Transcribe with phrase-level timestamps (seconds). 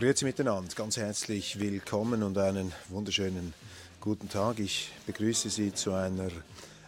[0.00, 3.52] Grüezi miteinander, ganz herzlich willkommen und einen wunderschönen
[4.00, 4.58] guten Tag.
[4.58, 6.30] Ich begrüße Sie zu einer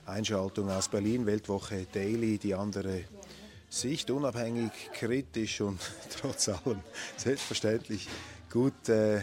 [0.07, 3.05] Einschaltung aus Berlin, Weltwoche Daily, die andere
[3.69, 5.79] Sicht, unabhängig, kritisch und
[6.21, 6.81] trotz allem
[7.19, 8.09] selbstverständlich
[8.51, 9.21] gut äh,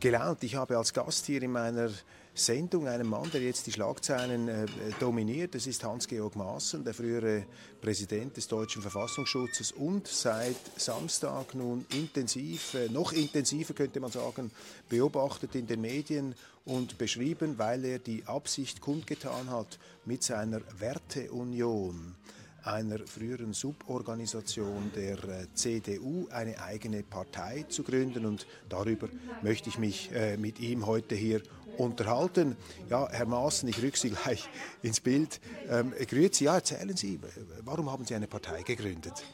[0.00, 0.42] gelaunt.
[0.42, 1.90] Ich habe als Gast hier in meiner
[2.38, 4.66] Sendung einen Mann, der jetzt die Schlagzeilen äh,
[5.00, 5.54] dominiert.
[5.54, 7.46] Das ist Hans-Georg Maaßen, der frühere
[7.80, 14.50] Präsident des deutschen Verfassungsschutzes und seit Samstag nun intensiv, äh, noch intensiver könnte man sagen,
[14.88, 22.14] beobachtet in den Medien und beschrieben, weil er die Absicht kundgetan hat, mit seiner Werteunion
[22.62, 29.08] einer früheren Suborganisation der äh, CDU eine eigene Partei zu gründen und darüber
[29.42, 31.42] möchte ich mich äh, mit ihm heute hier
[31.78, 32.56] unterhalten.
[32.90, 34.48] Ja, Herr Maaßen, ich rücke Sie gleich
[34.82, 35.40] ins Bild.
[35.70, 37.18] Ähm, grüezi, ja, erzählen Sie,
[37.64, 39.24] warum haben Sie eine Partei gegründet?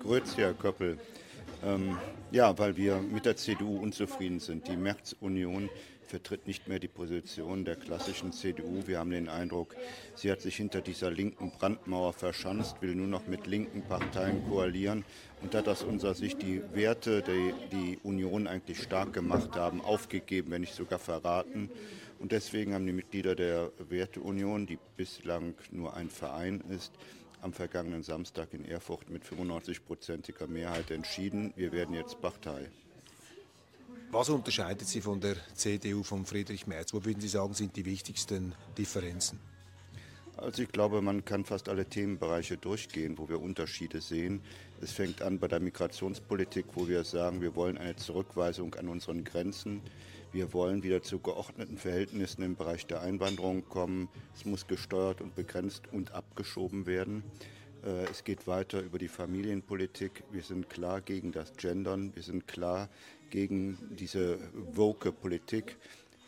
[0.00, 0.98] Grüezi, Herr Köppel.
[1.64, 1.98] Ähm,
[2.30, 4.68] ja, weil wir mit der CDU unzufrieden sind.
[4.68, 5.68] Die Märzunion
[6.08, 8.86] vertritt nicht mehr die Position der klassischen CDU.
[8.86, 9.76] Wir haben den Eindruck,
[10.14, 15.04] sie hat sich hinter dieser linken Brandmauer verschanzt, will nur noch mit linken Parteien koalieren
[15.42, 20.50] und hat aus unserer Sicht die Werte, die die Union eigentlich stark gemacht haben, aufgegeben,
[20.50, 21.70] wenn nicht sogar verraten.
[22.18, 26.92] Und deswegen haben die Mitglieder der Werteunion, die bislang nur ein Verein ist,
[27.42, 32.68] am vergangenen Samstag in Erfurt mit 95-prozentiger Mehrheit entschieden, wir werden jetzt Partei.
[34.10, 36.94] Was unterscheidet Sie von der CDU von Friedrich Merz?
[36.94, 39.38] Wo würden Sie sagen, sind die wichtigsten Differenzen?
[40.38, 44.40] Also ich glaube, man kann fast alle Themenbereiche durchgehen, wo wir Unterschiede sehen.
[44.80, 49.24] Es fängt an bei der Migrationspolitik, wo wir sagen, wir wollen eine Zurückweisung an unseren
[49.24, 49.82] Grenzen.
[50.32, 54.08] Wir wollen wieder zu geordneten Verhältnissen im Bereich der Einwanderung kommen.
[54.34, 57.24] Es muss gesteuert und begrenzt und abgeschoben werden.
[57.84, 60.24] Äh, es geht weiter über die Familienpolitik.
[60.30, 62.14] Wir sind klar gegen das Gendern.
[62.14, 62.88] Wir sind klar
[63.30, 64.38] gegen diese
[64.74, 65.76] woke Politik.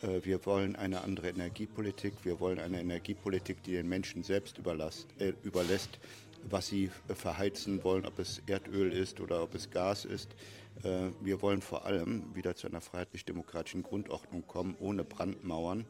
[0.03, 2.15] Äh, wir wollen eine andere Energiepolitik.
[2.25, 5.99] Wir wollen eine Energiepolitik, die den Menschen selbst äh, überlässt,
[6.49, 10.31] was sie verheizen wollen, ob es Erdöl ist oder ob es Gas ist.
[10.83, 15.87] Äh, wir wollen vor allem wieder zu einer freiheitlich-demokratischen Grundordnung kommen, ohne Brandmauern.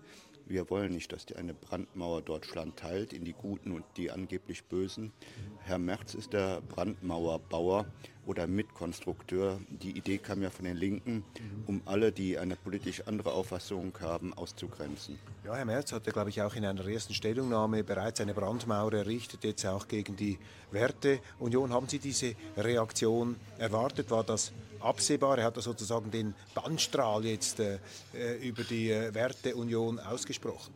[0.47, 4.65] Wir wollen nicht, dass die eine Brandmauer Deutschland teilt in die Guten und die angeblich
[4.65, 5.13] Bösen.
[5.61, 7.87] Herr Merz ist der Brandmauerbauer
[8.31, 9.59] oder Mitkonstrukteur.
[9.69, 11.25] Die Idee kam ja von den Linken,
[11.67, 15.19] um alle, die eine politisch andere Auffassung haben, auszugrenzen.
[15.45, 19.43] Ja, Herr Merz hatte, glaube ich, auch in einer ersten Stellungnahme bereits eine Brandmauer errichtet,
[19.43, 20.39] jetzt auch gegen die
[20.71, 21.73] Werteunion.
[21.73, 24.13] Haben Sie diese Reaktion erwartet?
[24.13, 25.39] War das absehbar.
[25.39, 27.79] Er hat da sozusagen den Bannstrahl jetzt äh,
[28.15, 30.73] äh, über die äh, Werteunion ausgesprochen.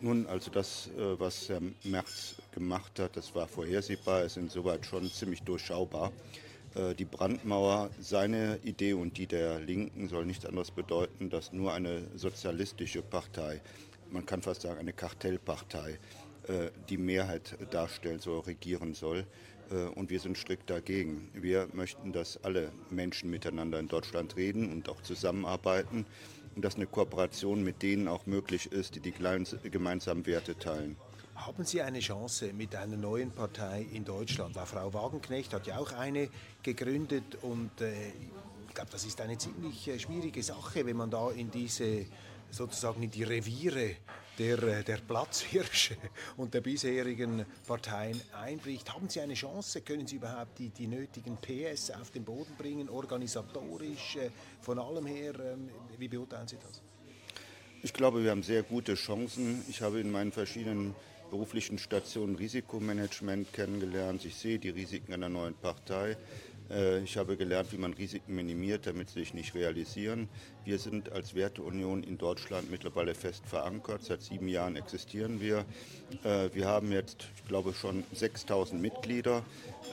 [0.00, 5.10] Nun, also das, äh, was Herr Merz gemacht hat, das war vorhersehbar, ist insoweit schon
[5.10, 6.12] ziemlich durchschaubar.
[6.74, 11.72] Äh, die Brandmauer, seine Idee und die der Linken soll nichts anderes bedeuten, dass nur
[11.72, 13.60] eine sozialistische Partei,
[14.10, 15.98] man kann fast sagen eine Kartellpartei,
[16.48, 19.26] äh, die Mehrheit darstellen soll, regieren soll.
[19.70, 21.30] Äh, und wir sind strikt dagegen.
[21.34, 26.06] Wir möchten, dass alle Menschen miteinander in Deutschland reden und auch zusammenarbeiten
[26.54, 30.96] und dass eine Kooperation mit denen auch möglich ist, die die gemeinsamen Werte teilen.
[31.46, 34.56] Haben Sie eine Chance mit einer neuen Partei in Deutschland?
[34.56, 36.28] Frau Wagenknecht hat ja auch eine
[36.62, 38.08] gegründet und äh,
[38.68, 42.06] ich glaube, das ist eine ziemlich äh, schwierige Sache, wenn man da in diese
[42.50, 43.96] sozusagen in die Reviere
[44.36, 45.96] der, äh, der Platzhirsche
[46.36, 48.92] und der bisherigen Parteien einbricht.
[48.92, 49.82] Haben Sie eine Chance?
[49.82, 54.30] Können Sie überhaupt die, die nötigen PS auf den Boden bringen, organisatorisch, äh,
[54.60, 55.38] von allem her?
[55.38, 56.82] Ähm, wie beurteilen Sie das?
[57.80, 59.62] Ich glaube, wir haben sehr gute Chancen.
[59.68, 60.96] Ich habe in meinen verschiedenen
[61.30, 64.24] beruflichen Stationen Risikomanagement kennengelernt.
[64.24, 66.16] Ich sehe die Risiken einer neuen Partei.
[66.70, 70.28] Äh, ich habe gelernt, wie man Risiken minimiert, damit sie sich nicht realisieren.
[70.64, 74.04] Wir sind als Werteunion in Deutschland mittlerweile fest verankert.
[74.04, 75.64] Seit sieben Jahren existieren wir.
[76.24, 79.44] Äh, wir haben jetzt, ich glaube, schon 6000 Mitglieder.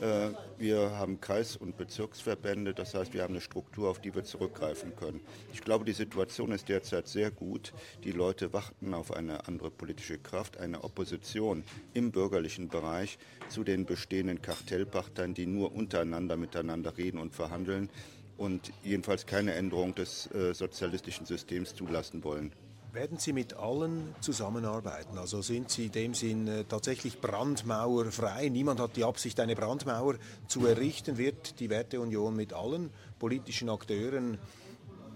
[0.02, 2.74] Äh, wir haben Kreis- und Bezirksverbände.
[2.74, 5.22] Das heißt, wir haben eine Struktur, auf die wir zurückgreifen können.
[5.54, 7.74] Ich glaube, die Situation ist derzeit sehr gut.
[8.04, 11.64] Die Leute warten auf eine andere politische Kraft, eine Opposition
[11.94, 13.18] im bürgerlichen Bereich
[13.48, 17.90] zu den bestehenden Kartellparteien, die nur untereinander miteinander reden und verhandeln
[18.38, 22.52] und jedenfalls keine Änderung des äh, sozialistischen Systems zulassen wollen.
[22.96, 25.18] Werden Sie mit allen zusammenarbeiten?
[25.18, 28.48] Also sind Sie in dem Sinn äh, tatsächlich brandmauerfrei?
[28.48, 30.16] Niemand hat die Absicht, eine Brandmauer
[30.48, 31.18] zu errichten.
[31.18, 32.90] Wird die Werteunion mit allen
[33.20, 34.38] politischen Akteuren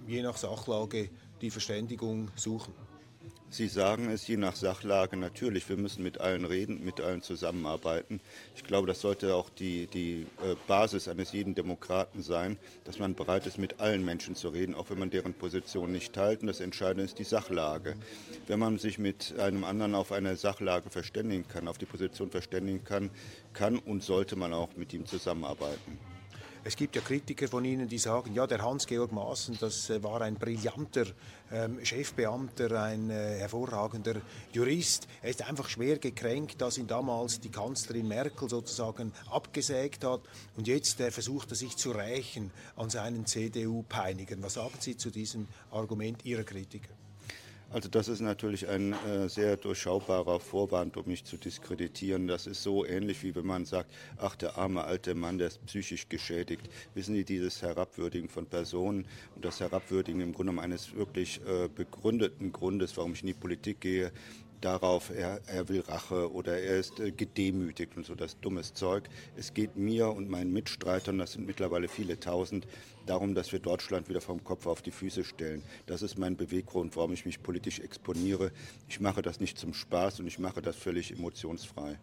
[0.08, 1.10] je nach Sachlage
[1.42, 2.74] die Verständigung suchen?
[3.52, 5.68] Sie sagen es je nach Sachlage natürlich.
[5.70, 8.22] Wir müssen mit allen reden, mit allen zusammenarbeiten.
[8.56, 13.16] Ich glaube, das sollte auch die, die äh, Basis eines jeden Demokraten sein, dass man
[13.16, 16.42] bereit ist, mit allen Menschen zu reden, auch wenn man deren Position nicht teilt.
[16.42, 17.96] Und das Entscheidende ist die Sachlage.
[18.46, 22.84] Wenn man sich mit einem anderen auf eine Sachlage verständigen kann, auf die Position verständigen
[22.84, 23.10] kann,
[23.54, 25.98] kann und sollte man auch mit ihm zusammenarbeiten.
[26.66, 30.22] Es gibt ja Kritiker von Ihnen, die sagen, ja, der Hans-Georg Maaßen, das äh, war
[30.22, 31.06] ein brillanter
[31.52, 34.16] ähm, Chefbeamter, ein äh, hervorragender
[34.52, 35.08] Jurist.
[35.22, 40.22] Er ist einfach schwer gekränkt, dass ihn damals die Kanzlerin Merkel sozusagen abgesägt hat
[40.58, 44.44] und jetzt äh, versucht er sich zu rächen an seinen CDU-Peinigern.
[44.44, 46.94] Was sagen Sie zu diesem Argument Ihrer Kritiker?
[47.72, 52.28] Also das ist natürlich ein äh, sehr durchschaubarer Vorwand, um mich zu diskreditieren.
[52.28, 55.64] Das ist so ähnlich wie wenn man sagt, ach der arme alte Mann, der ist
[55.68, 56.68] psychisch geschädigt.
[56.96, 59.06] Wissen Sie, dieses Herabwürdigen von Personen
[59.36, 63.82] und das Herabwürdigen im Grunde eines wirklich äh, begründeten Grundes, warum ich in die Politik
[63.82, 64.12] gehe,
[64.62, 69.10] darauf, er, er will Rache oder er ist äh, gedemütigt und so das dummes Zeug.
[69.36, 72.68] Es geht mir und meinen Mitstreitern, das sind mittlerweile viele tausend,
[73.06, 75.64] darum, dass wir Deutschland wieder vom Kopf auf die Füße stellen.
[75.86, 78.52] Das ist mein Beweggrund, warum ich mich politisch exponiere.
[78.88, 81.98] Ich mache das nicht zum Spaß und ich mache das völlig emotionsfrei.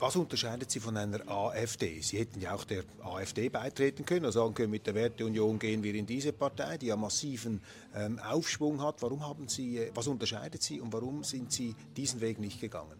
[0.00, 2.00] Was unterscheidet Sie von einer AfD?
[2.00, 5.82] Sie hätten ja auch der AfD beitreten können oder sagen können, mit der Werteunion gehen
[5.82, 7.60] wir in diese Partei, die ja massiven
[7.94, 9.02] ähm, Aufschwung hat.
[9.02, 12.96] Warum haben Sie, äh, was unterscheidet Sie und warum sind Sie diesen Weg nicht gegangen?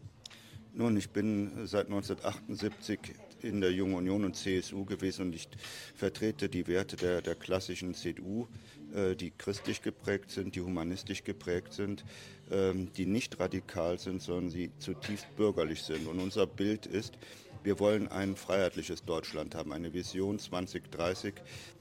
[0.75, 3.01] Nun, ich bin seit 1978
[3.41, 5.49] in der Jungen Union und CSU gewesen und ich
[5.95, 8.47] vertrete die Werte der, der klassischen CDU,
[8.95, 12.05] äh, die christlich geprägt sind, die humanistisch geprägt sind.
[12.51, 16.09] Ähm, die nicht radikal sind, sondern sie zutiefst bürgerlich sind.
[16.09, 17.17] Und unser Bild ist,
[17.63, 21.35] wir wollen ein freiheitliches Deutschland haben, eine Vision 2030,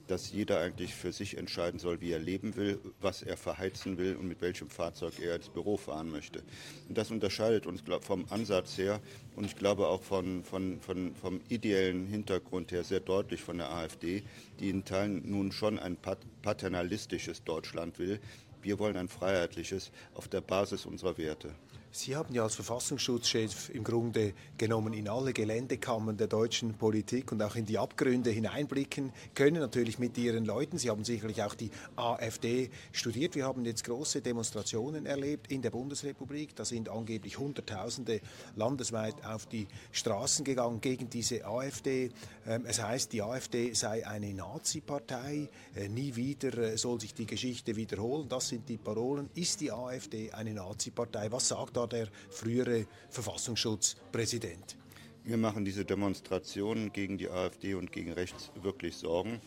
[0.06, 4.14] dass jeder eigentlich für sich entscheiden soll, wie er leben will, was er verheizen will
[4.14, 6.42] und mit welchem Fahrzeug er ins Büro fahren möchte.
[6.88, 9.00] Und das unterscheidet uns vom Ansatz her
[9.34, 13.72] und ich glaube auch von, von, von, vom ideellen Hintergrund her sehr deutlich von der
[13.72, 14.22] AfD,
[14.60, 15.96] die in Teilen nun schon ein
[16.42, 18.20] paternalistisches Deutschland will,
[18.62, 21.50] wir wollen ein freiheitliches auf der Basis unserer Werte.
[21.92, 27.42] Sie haben ja als Verfassungsschutzchef im Grunde genommen in alle Geländekammern der deutschen Politik und
[27.42, 30.78] auch in die Abgründe hineinblicken können, natürlich mit Ihren Leuten.
[30.78, 33.34] Sie haben sicherlich auch die AfD studiert.
[33.34, 36.54] Wir haben jetzt große Demonstrationen erlebt in der Bundesrepublik.
[36.54, 38.20] Da sind angeblich Hunderttausende
[38.54, 42.10] landesweit auf die Straßen gegangen gegen diese AfD.
[42.46, 45.48] Ähm, es heißt, die AfD sei eine Nazi-Partei.
[45.74, 48.28] Äh, nie wieder äh, soll sich die Geschichte wiederholen.
[48.28, 49.28] Das sind die Parolen.
[49.34, 51.32] Ist die AfD eine Nazi-Partei?
[51.32, 54.76] Was sagt da der frühere Verfassungsschutzpräsident.
[55.24, 59.40] Wir machen diese Demonstrationen gegen die AfD und gegen rechts wirklich Sorgen,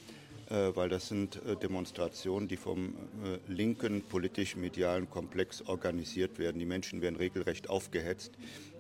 [0.50, 6.60] äh, weil das sind äh, Demonstrationen, die vom äh, linken politisch-medialen Komplex organisiert werden.
[6.60, 8.32] Die Menschen werden regelrecht aufgehetzt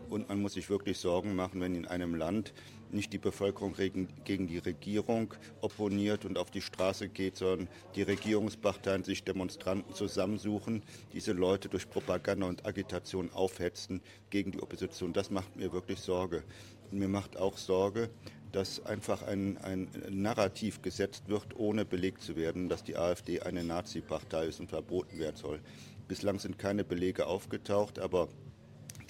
[0.10, 2.54] und man muss sich wirklich Sorgen machen, wenn in einem Land
[2.94, 9.04] nicht die Bevölkerung gegen die Regierung opponiert und auf die Straße geht, sondern die Regierungsparteien
[9.04, 10.84] sich Demonstranten zusammensuchen,
[11.14, 15.14] diese Leute durch Propaganda und Agitation aufhetzen gegen die Opposition.
[15.14, 16.44] Das macht mir wirklich Sorge.
[16.92, 18.10] Und mir macht auch Sorge,
[18.52, 23.64] dass einfach ein, ein Narrativ gesetzt wird, ohne belegt zu werden, dass die AfD eine
[23.64, 25.60] Nazi-Partei ist und verboten werden soll.
[26.08, 28.30] Bislang sind keine Belege aufgetaucht, aber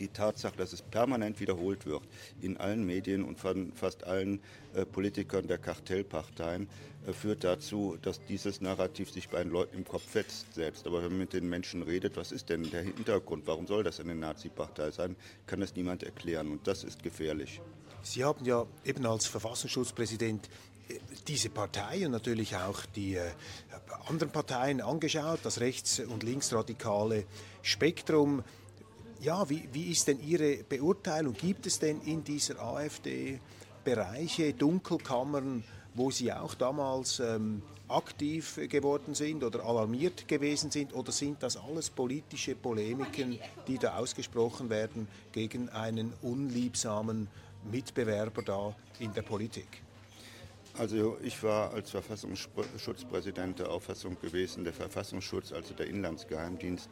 [0.03, 2.03] die Tatsache, dass es permanent wiederholt wird
[2.41, 4.41] in allen Medien und von fast allen
[4.73, 6.67] äh, Politikern der Kartellparteien,
[7.07, 10.85] äh, führt dazu, dass dieses Narrativ sich bei den Leuten im Kopf festsetzt.
[10.85, 13.47] Aber wenn man mit den Menschen redet, was ist denn der Hintergrund?
[13.47, 15.15] Warum soll das eine Nazi-Partei sein?
[15.47, 17.61] Kann das niemand erklären und das ist gefährlich.
[18.03, 20.49] Sie haben ja eben als Verfassungsschutzpräsident
[20.89, 23.17] äh, diese Partei und natürlich auch die
[24.09, 27.23] anderen Parteien angeschaut, das rechts- und linksradikale
[27.61, 28.43] Spektrum.
[29.23, 31.33] Ja, wie, wie ist denn Ihre Beurteilung?
[31.33, 33.39] Gibt es denn in dieser AfD
[33.85, 35.63] Bereiche, Dunkelkammern,
[35.93, 40.93] wo Sie auch damals ähm, aktiv geworden sind oder alarmiert gewesen sind?
[40.93, 47.29] Oder sind das alles politische Polemiken, die da ausgesprochen werden gegen einen unliebsamen
[47.71, 49.83] Mitbewerber da in der Politik?
[50.75, 56.89] Also ich war als Verfassungsschutzpräsident der Auffassung gewesen, der Verfassungsschutz, also der Inlandsgeheimdienst,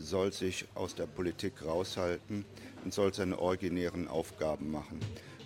[0.00, 2.44] soll sich aus der Politik raushalten
[2.84, 5.00] und soll seine originären Aufgaben machen.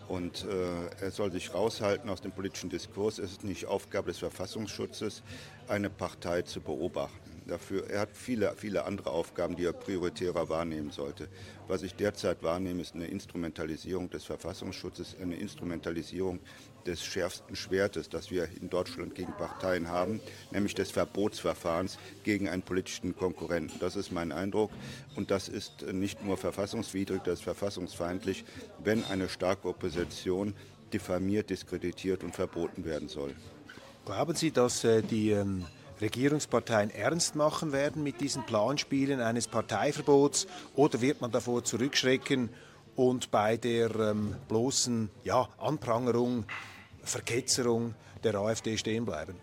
[0.09, 3.19] Und äh, er soll sich raushalten aus dem politischen Diskurs.
[3.19, 5.23] Es ist nicht Aufgabe des Verfassungsschutzes,
[5.69, 7.89] eine Partei zu beobachten dafür.
[7.89, 11.29] Er hat viele, viele andere Aufgaben, die er prioritärer wahrnehmen sollte.
[11.69, 16.41] Was ich derzeit wahrnehme, ist eine Instrumentalisierung des Verfassungsschutzes, eine Instrumentalisierung
[16.87, 22.63] des schärfsten Schwertes, das wir in Deutschland gegen Parteien haben, nämlich des Verbotsverfahrens gegen einen
[22.63, 23.79] politischen Konkurrenten.
[23.81, 24.71] Das ist mein Eindruck
[25.17, 28.45] und das ist nicht nur verfassungswidrig, das ist verfassungsfeindlich,
[28.83, 30.55] wenn eine starke Opposition
[30.93, 33.35] diffamiert, diskreditiert und verboten werden soll.
[34.05, 35.67] Glauben Sie, dass äh, die ähm
[36.01, 42.51] Regierungsparteien ernst machen werden mit diesen Planspielen eines Parteiverbots oder wird man davor zurückschrecken
[42.97, 46.45] und bei der ähm, bloßen ja, Anprangerung,
[47.05, 49.35] Verketzerung der AfD stehen bleiben?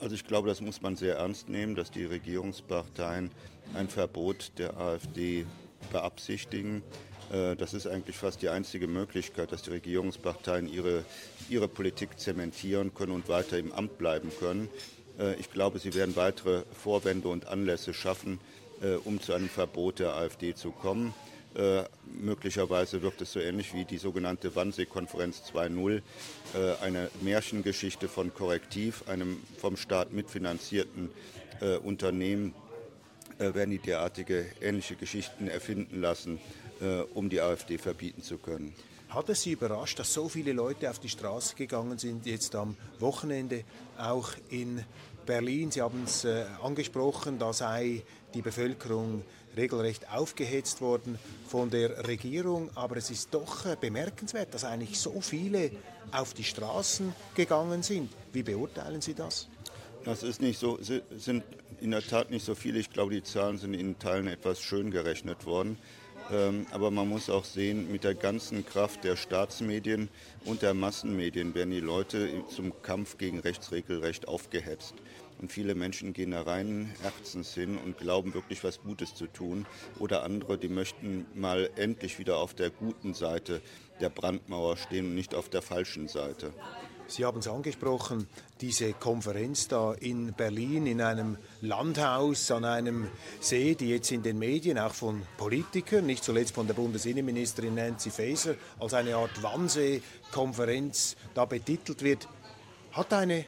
[0.00, 3.30] Also ich glaube, das muss man sehr ernst nehmen, dass die Regierungsparteien
[3.74, 5.46] ein Verbot der AfD
[5.92, 6.82] beabsichtigen.
[7.32, 11.04] Äh, das ist eigentlich fast die einzige Möglichkeit, dass die Regierungsparteien ihre,
[11.48, 14.68] ihre Politik zementieren können und weiter im Amt bleiben können.
[15.18, 18.40] Äh, ich glaube, sie werden weitere Vorwände und Anlässe schaffen,
[18.82, 21.14] äh, um zu einem Verbot der AfD zu kommen.
[21.54, 26.00] Äh, möglicherweise wirkt es so ähnlich wie die sogenannte Wannsee-Konferenz 2.0,
[26.54, 31.10] äh, eine Märchengeschichte von Korrektiv, einem vom Staat mitfinanzierten
[31.60, 32.54] äh, Unternehmen,
[33.38, 36.40] äh, werden die derartige ähnliche Geschichten erfinden lassen,
[37.14, 38.74] um die AfD verbieten zu können.
[39.08, 42.76] Hat es Sie überrascht, dass so viele Leute auf die Straße gegangen sind, jetzt am
[42.98, 43.62] Wochenende
[43.98, 44.82] auch in
[45.26, 45.70] Berlin?
[45.70, 49.22] Sie haben es äh, angesprochen, da sei die Bevölkerung
[49.56, 52.70] regelrecht aufgehetzt worden von der Regierung.
[52.74, 55.70] Aber es ist doch äh, bemerkenswert, dass eigentlich so viele
[56.10, 58.10] auf die Straßen gegangen sind.
[58.32, 59.48] Wie beurteilen Sie das?
[60.04, 61.44] Das ist nicht so, sind
[61.80, 62.78] in der Tat nicht so viele.
[62.78, 65.78] Ich glaube, die Zahlen sind in Teilen etwas schön gerechnet worden.
[66.30, 70.08] Ähm, aber man muss auch sehen, mit der ganzen Kraft der Staatsmedien
[70.44, 74.94] und der Massenmedien werden die Leute zum Kampf gegen Rechtsregelrecht aufgehetzt.
[75.42, 79.66] Und viele Menschen gehen da rein Herzens hin und glauben wirklich was Gutes zu tun.
[79.98, 83.60] Oder andere, die möchten mal endlich wieder auf der guten Seite
[84.00, 86.52] der Brandmauer stehen und nicht auf der falschen Seite.
[87.08, 88.28] Sie haben es angesprochen,
[88.60, 93.08] diese Konferenz da in Berlin in einem Landhaus an einem
[93.40, 98.10] See, die jetzt in den Medien auch von Politikern, nicht zuletzt von der Bundesinnenministerin Nancy
[98.10, 102.28] Faeser, als eine Art Wannsee-Konferenz da betitelt wird.
[102.92, 103.44] Hat eine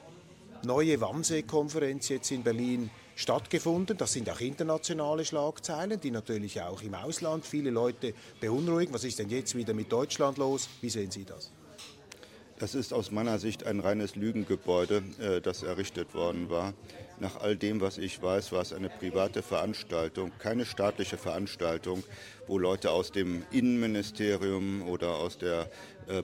[0.64, 3.96] neue Wannsee-Konferenz jetzt in Berlin stattgefunden.
[3.96, 8.92] Das sind auch internationale Schlagzeilen, die natürlich auch im Ausland viele Leute beunruhigen.
[8.92, 10.68] Was ist denn jetzt wieder mit Deutschland los?
[10.80, 11.52] Wie sehen Sie das?
[12.58, 16.72] Das ist aus meiner Sicht ein reines Lügengebäude, äh, das errichtet worden war.
[17.18, 22.04] Nach all dem, was ich weiß, war es eine private Veranstaltung, keine staatliche Veranstaltung,
[22.46, 25.68] wo Leute aus dem Innenministerium oder aus der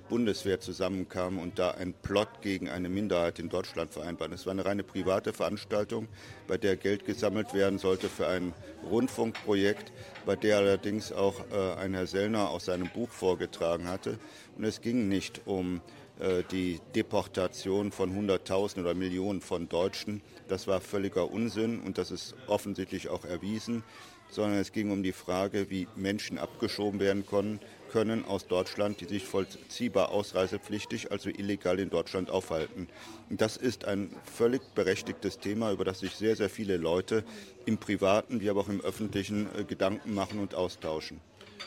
[0.09, 4.33] Bundeswehr zusammenkamen und da einen Plot gegen eine Minderheit in Deutschland vereinbaren.
[4.33, 6.09] Es war eine reine private Veranstaltung,
[6.47, 8.53] bei der Geld gesammelt werden sollte für ein
[8.91, 9.93] Rundfunkprojekt,
[10.27, 14.19] bei der allerdings auch äh, ein Herr Sellner aus seinem Buch vorgetragen hatte.
[14.57, 15.81] Und es ging nicht um
[16.21, 20.21] äh, die Deportation von Hunderttausenden oder Millionen von Deutschen.
[20.49, 23.83] Das war völliger Unsinn und das ist offensichtlich auch erwiesen,
[24.29, 27.59] sondern es ging um die Frage, wie Menschen abgeschoben werden können,
[27.91, 32.89] können aus Deutschland, die sich vollziehbar ausreisepflichtig, also illegal in Deutschland aufhalten.
[33.29, 37.25] Das ist ein völlig berechtigtes Thema, über das sich sehr, sehr viele Leute
[37.67, 41.21] im privaten wie aber auch im öffentlichen äh, Gedanken machen und austauschen.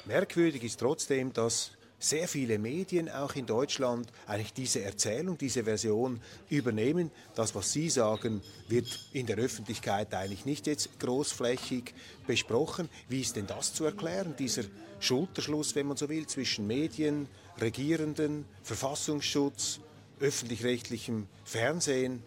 [0.06, 1.72] Merkwürdig ist trotzdem, dass
[2.04, 6.20] sehr viele Medien, auch in Deutschland, eigentlich diese Erzählung, diese Version
[6.50, 7.12] übernehmen.
[7.34, 11.94] Das, was Sie sagen, wird in der Öffentlichkeit eigentlich nicht jetzt großflächig
[12.28, 12.90] besprochen.
[13.08, 14.64] Wie ist denn das zu erklären, dieser
[15.00, 17.28] Schulterschluss, wenn man so will, zwischen Medien,
[17.62, 19.80] Regierenden, Verfassungsschutz,
[20.20, 22.22] öffentlich-rechtlichem Fernsehen?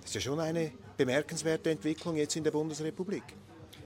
[0.00, 3.22] Das ist ja schon eine bemerkenswerte Entwicklung jetzt in der Bundesrepublik.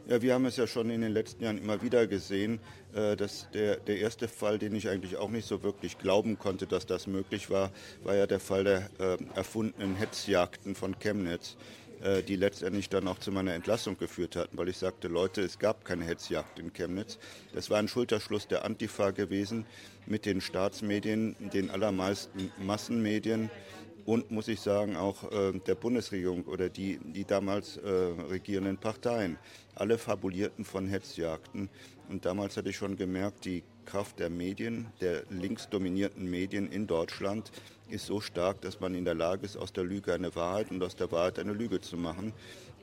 [0.07, 2.61] Ja, wir haben es ja schon in den letzten Jahren immer wieder gesehen,
[2.95, 6.67] äh, dass der, der erste Fall, den ich eigentlich auch nicht so wirklich glauben konnte,
[6.67, 7.71] dass das möglich war,
[8.03, 11.57] war ja der Fall der äh, erfundenen Hetzjagden von Chemnitz,
[12.03, 15.59] äh, die letztendlich dann auch zu meiner Entlassung geführt hatten, weil ich sagte, Leute, es
[15.59, 17.19] gab keine Hetzjagd in Chemnitz.
[17.55, 19.65] Das war ein Schulterschluss der Antifa gewesen
[20.05, 23.49] mit den Staatsmedien, den allermeisten Massenmedien
[24.07, 29.39] und, muss ich sagen, auch äh, der Bundesregierung oder die, die damals äh, regierenden Parteien.
[29.75, 31.71] Alle fabulierten von Hetzjagden.
[32.09, 37.51] Und damals hatte ich schon gemerkt, die Kraft der Medien, der linksdominierten Medien in Deutschland,
[37.89, 40.83] ist so stark, dass man in der Lage ist, aus der Lüge eine Wahrheit und
[40.83, 42.33] aus der Wahrheit eine Lüge zu machen.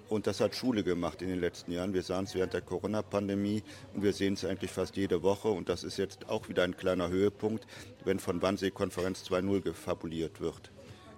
[0.10, 1.94] Und das hat Schule gemacht in den letzten Jahren.
[1.94, 3.64] Wir sahen es während der Corona-Pandemie
[3.94, 5.48] und wir sehen es eigentlich fast jede Woche.
[5.48, 7.66] Und das ist jetzt auch wieder ein kleiner Höhepunkt,
[8.04, 10.72] wenn von Wannsee-Konferenz 2.0 gefabuliert wird.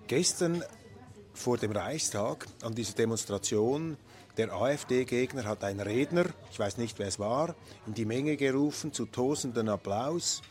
[0.07, 0.63] Gestern
[1.33, 3.97] vor dem Reichstag an dieser Demonstration
[4.37, 7.55] der AfD-Gegner hat ein Redner, ich weiß nicht wer es war,
[7.87, 10.41] in die Menge gerufen zu tosenden Applaus.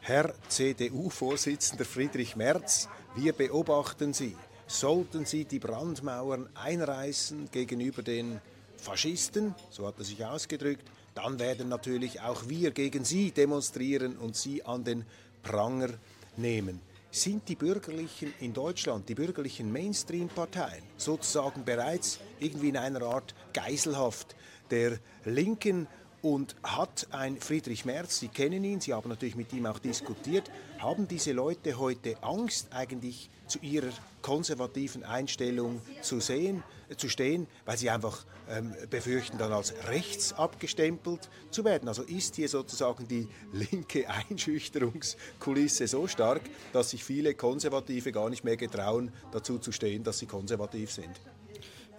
[0.00, 4.36] Herr CDU-Vorsitzender Friedrich Merz, wir beobachten Sie
[4.70, 8.40] sollten sie die Brandmauern einreißen gegenüber den
[8.76, 10.84] Faschisten, so hat er sich ausgedrückt,
[11.14, 15.04] dann werden natürlich auch wir gegen sie demonstrieren und sie an den
[15.42, 15.88] Pranger
[16.36, 16.80] nehmen.
[17.12, 24.36] Sind die Bürgerlichen in Deutschland, die bürgerlichen Mainstream-Parteien, sozusagen bereits irgendwie in einer Art Geiselhaft
[24.70, 25.88] der Linken
[26.22, 30.50] und hat ein Friedrich Merz, Sie kennen ihn, Sie haben natürlich mit ihm auch diskutiert,
[30.78, 33.90] haben diese Leute heute Angst eigentlich zu ihrer
[34.22, 40.32] konservativen Einstellung zu, sehen, äh, zu stehen, weil sie einfach ähm, befürchten, dann als rechts
[40.32, 41.88] abgestempelt zu werden.
[41.88, 48.44] Also ist hier sozusagen die linke Einschüchterungskulisse so stark, dass sich viele Konservative gar nicht
[48.44, 51.20] mehr getrauen, dazu zu stehen, dass sie konservativ sind.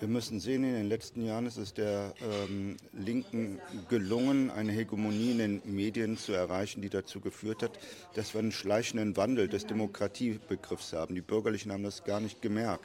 [0.02, 2.16] Wir müssen sehen, in den letzten Jahren ist es der
[2.50, 7.78] ähm, Linken gelungen, eine Hegemonie in den Medien zu erreichen, die dazu geführt hat,
[8.16, 11.14] dass wir einen schleichenden Wandel des Demokratiebegriffs haben.
[11.14, 12.84] Die Bürgerlichen haben das gar nicht gemerkt.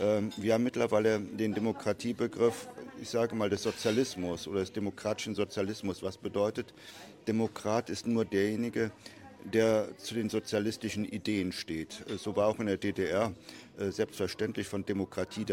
[0.00, 2.68] Ähm, wir haben mittlerweile den Demokratiebegriff,
[3.02, 6.04] ich sage mal, des Sozialismus oder des demokratischen Sozialismus.
[6.04, 6.72] Was bedeutet,
[7.26, 8.92] Demokrat ist nur derjenige,
[9.52, 12.04] der zu den sozialistischen Ideen steht.
[12.18, 13.32] So war auch in der DDR
[13.78, 15.44] äh, selbstverständlich von Demokratie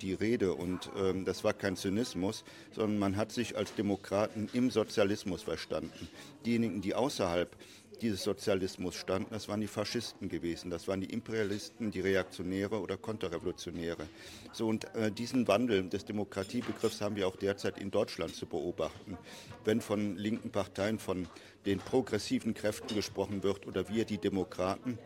[0.00, 4.70] die Rede und ähm, das war kein Zynismus, sondern man hat sich als Demokraten im
[4.70, 6.08] Sozialismus verstanden.
[6.44, 7.54] Diejenigen, die außerhalb
[8.02, 12.96] dieses Sozialismus standen, das waren die Faschisten gewesen, das waren die Imperialisten, die Reaktionäre oder
[12.96, 14.06] Konterrevolutionäre.
[14.52, 19.18] So und äh, diesen Wandel des Demokratiebegriffs haben wir auch derzeit in Deutschland zu beobachten.
[19.64, 21.28] Wenn von linken Parteien von
[21.66, 24.98] den progressiven Kräften gesprochen wird oder wir die Demokraten,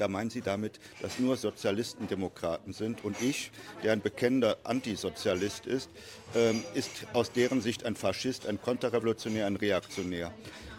[0.00, 3.50] da meinen Sie damit, dass nur Sozialisten Demokraten sind und ich,
[3.84, 5.90] der ein bekennender Antisozialist ist,
[6.34, 10.32] ähm, ist aus deren Sicht ein Faschist, ein Konterrevolutionär, ein Reaktionär.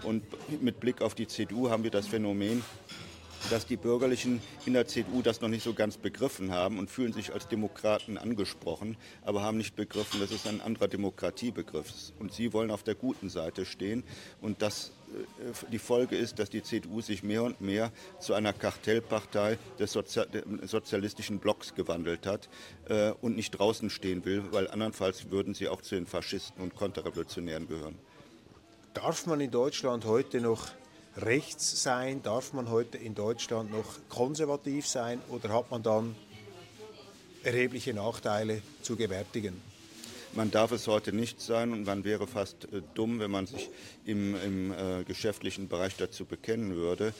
[0.03, 0.23] Und
[0.61, 2.63] mit Blick auf die CDU haben wir das Phänomen,
[3.49, 7.13] dass die Bürgerlichen in der CDU das noch nicht so ganz begriffen haben und fühlen
[7.13, 12.13] sich als Demokraten angesprochen, aber haben nicht begriffen, dass es ein anderer Demokratiebegriff ist.
[12.19, 14.03] Und sie wollen auf der guten Seite stehen.
[14.41, 14.91] Und das,
[15.39, 19.91] äh, die Folge ist, dass die CDU sich mehr und mehr zu einer Kartellpartei des
[19.91, 22.49] sozialistischen Blocks gewandelt hat
[22.89, 26.75] äh, und nicht draußen stehen will, weil andernfalls würden sie auch zu den Faschisten und
[26.75, 27.97] Konterrevolutionären gehören.
[28.93, 30.67] Darf man in Deutschland heute noch
[31.15, 32.21] rechts sein?
[32.23, 36.15] Darf man heute in Deutschland noch konservativ sein oder hat man dann
[37.41, 39.61] erhebliche Nachteile zu gewärtigen?
[40.33, 43.69] Man darf es heute nicht sein und man wäre fast äh, dumm, wenn man sich
[44.05, 47.13] im, im äh, geschäftlichen Bereich dazu bekennen würde,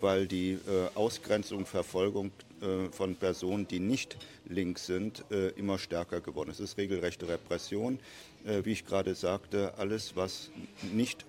[0.00, 0.58] weil die äh,
[0.94, 4.16] Ausgrenzung, Verfolgung äh, von Personen, die nicht
[4.48, 6.50] links sind, äh, immer stärker geworden.
[6.50, 7.98] Es ist regelrechte Repression.
[8.44, 10.50] Äh, wie ich gerade sagte, alles, was
[10.92, 11.26] nicht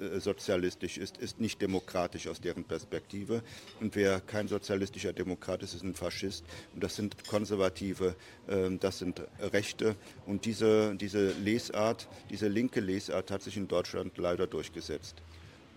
[0.00, 3.42] äh, sozialistisch ist, ist nicht demokratisch aus deren Perspektive.
[3.80, 6.44] Und wer kein sozialistischer Demokrat ist, ist ein Faschist.
[6.74, 8.14] Und das sind Konservative,
[8.48, 9.96] ähm, das sind Rechte.
[10.26, 15.16] Und diese, diese Lesart, diese linke Lesart hat sich in Deutschland leider durchgesetzt.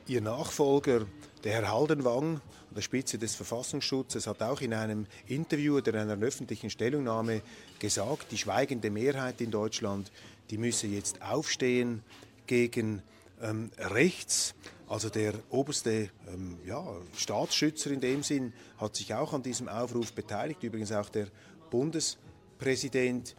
[0.07, 1.07] Ihr Nachfolger,
[1.43, 6.21] der Herr Haldenwang, an der Spitze des Verfassungsschutzes, hat auch in einem Interview oder einer
[6.21, 7.41] öffentlichen Stellungnahme
[7.79, 10.11] gesagt, die schweigende Mehrheit in Deutschland
[10.49, 12.03] die müsse jetzt aufstehen
[12.47, 13.01] gegen
[13.41, 14.53] ähm, rechts.
[14.87, 20.13] Also der oberste ähm, ja, Staatsschützer in dem Sinn hat sich auch an diesem Aufruf
[20.13, 21.27] beteiligt, übrigens auch der
[21.71, 23.35] Bundespräsident.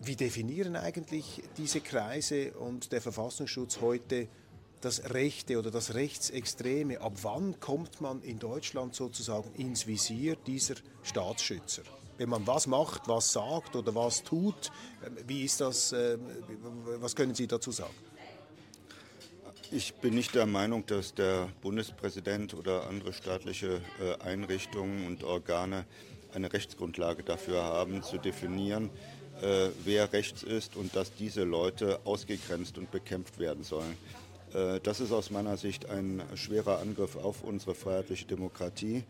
[0.00, 4.28] Wie definieren eigentlich diese Kreise und der Verfassungsschutz heute
[4.80, 7.00] das Rechte oder das Rechtsextreme?
[7.00, 11.82] Ab wann kommt man in Deutschland sozusagen ins Visier dieser Staatsschützer?
[12.18, 14.70] wenn man was macht, was sagt oder was tut.
[15.04, 15.92] Ähm, wie ist das?
[15.92, 16.20] Ähm,
[17.00, 17.94] was können Sie dazu sagen?
[19.72, 25.86] Ich bin nicht der Meinung, dass der Bundespräsident oder andere staatliche äh, Einrichtungen und Organe
[26.32, 28.90] eine Rechtsgrundlage dafür haben, zu definieren,
[29.42, 33.96] äh, wer rechts ist und dass diese Leute ausgegrenzt und bekämpft werden sollen.
[34.54, 39.04] Äh, das ist aus meiner Sicht ein schwerer Angriff auf unsere freiheitliche Demokratie.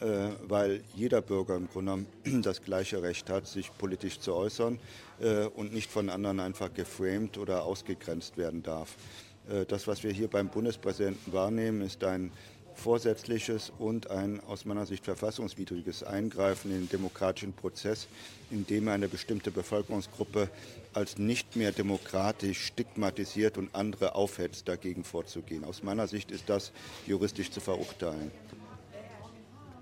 [0.00, 1.92] äh, weil jeder Bürger im Grunde
[2.24, 4.78] genommen das gleiche Recht hat, sich politisch zu äußern
[5.20, 8.96] äh, und nicht von anderen einfach geframed oder ausgegrenzt werden darf.
[9.68, 12.30] Das, was wir hier beim Bundespräsidenten wahrnehmen, ist ein
[12.80, 18.08] vorsätzliches und ein aus meiner Sicht verfassungswidriges Eingreifen in den demokratischen Prozess,
[18.50, 20.48] indem eine bestimmte Bevölkerungsgruppe
[20.92, 25.64] als nicht mehr demokratisch stigmatisiert und andere aufhetzt, dagegen vorzugehen.
[25.64, 26.72] Aus meiner Sicht ist das
[27.06, 28.32] juristisch zu verurteilen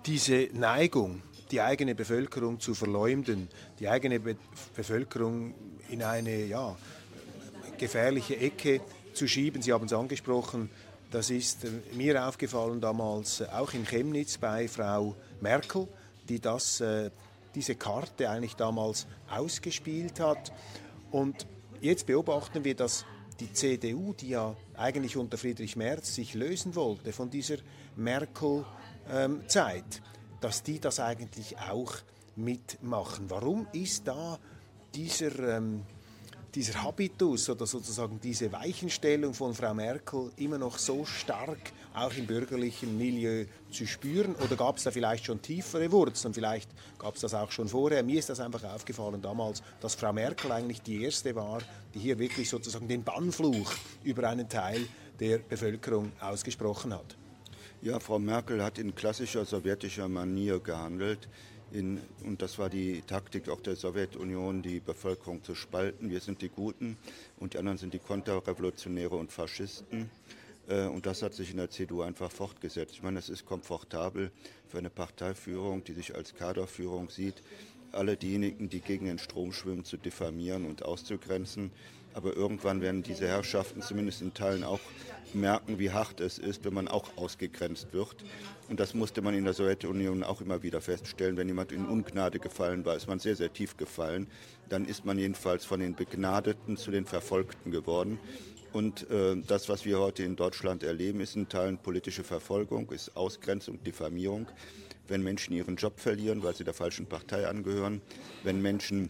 [0.08, 4.37] diese Neigung, die eigene Bevölkerung zu verleumden, die eigene Be
[4.74, 5.54] Bevölkerung
[5.90, 6.76] in eine ja,
[7.76, 8.80] gefährliche Ecke
[9.12, 9.61] zu schieben.
[9.61, 10.70] Sie haben es angesprochen,
[11.11, 15.88] das ist äh, mir aufgefallen damals äh, auch in Chemnitz bei Frau Merkel,
[16.29, 17.11] die das, äh,
[17.55, 20.53] diese Karte eigentlich damals ausgespielt hat.
[21.11, 21.47] Und
[21.81, 23.05] jetzt beobachten wir, dass
[23.40, 27.57] die CDU, die ja eigentlich unter Friedrich Merz sich lösen wollte von dieser
[27.97, 28.64] Merkel-
[29.11, 29.42] ähm,
[30.40, 31.94] dass die das eigentlich auch
[32.37, 33.31] mitmachen.
[33.31, 34.38] Warum ist da
[34.94, 35.83] dieser, ähm,
[36.54, 41.58] dieser Habitus oder sozusagen diese Weichenstellung von Frau Merkel immer noch so stark
[41.94, 44.34] auch im bürgerlichen Milieu zu spüren?
[44.37, 46.32] Oder gab es da vielleicht schon tiefere Wurzeln?
[46.32, 48.02] Vielleicht gab es das auch schon vorher.
[48.02, 51.61] Mir ist das einfach aufgefallen damals, dass Frau Merkel eigentlich die erste war,
[51.94, 54.87] die hier wirklich sozusagen den Bannfluch über einen Teil
[55.20, 57.16] der Bevölkerung ausgesprochen hat.
[57.82, 61.28] Ja, Frau Merkel hat in klassischer sowjetischer Manier gehandelt.
[61.72, 66.09] In, und das war die Taktik auch der Sowjetunion, die Bevölkerung zu spalten.
[66.11, 66.96] Wir sind die Guten
[67.38, 70.11] und die anderen sind die Konterrevolutionäre und Faschisten.
[70.68, 72.94] Äh, und das hat sich in der CDU einfach fortgesetzt.
[72.94, 74.31] Ich meine, es ist komfortabel
[74.68, 77.42] für eine Parteiführung, die sich als Kaderführung sieht,
[77.92, 81.70] alle diejenigen, die gegen den Strom schwimmen, zu diffamieren und auszugrenzen.
[82.18, 84.81] Aber irgendwann werden diese Herrschaften zumindest in Teilen auch
[85.35, 88.16] merken, wie hart es ist, wenn man auch ausgegrenzt wird.
[88.68, 91.37] Und das musste man in der Sowjetunion auch immer wieder feststellen.
[91.37, 94.26] Wenn jemand in Ungnade gefallen war, ist man sehr, sehr tief gefallen.
[94.68, 98.18] Dann ist man jedenfalls von den Begnadeten zu den Verfolgten geworden.
[98.72, 103.16] Und äh, das, was wir heute in Deutschland erleben, ist in Teilen politische Verfolgung, ist
[103.16, 104.48] Ausgrenzung, Diffamierung.
[105.07, 108.02] Wenn Menschen ihren Job verlieren, weil sie der falschen Partei angehören,
[108.42, 109.09] wenn Menschen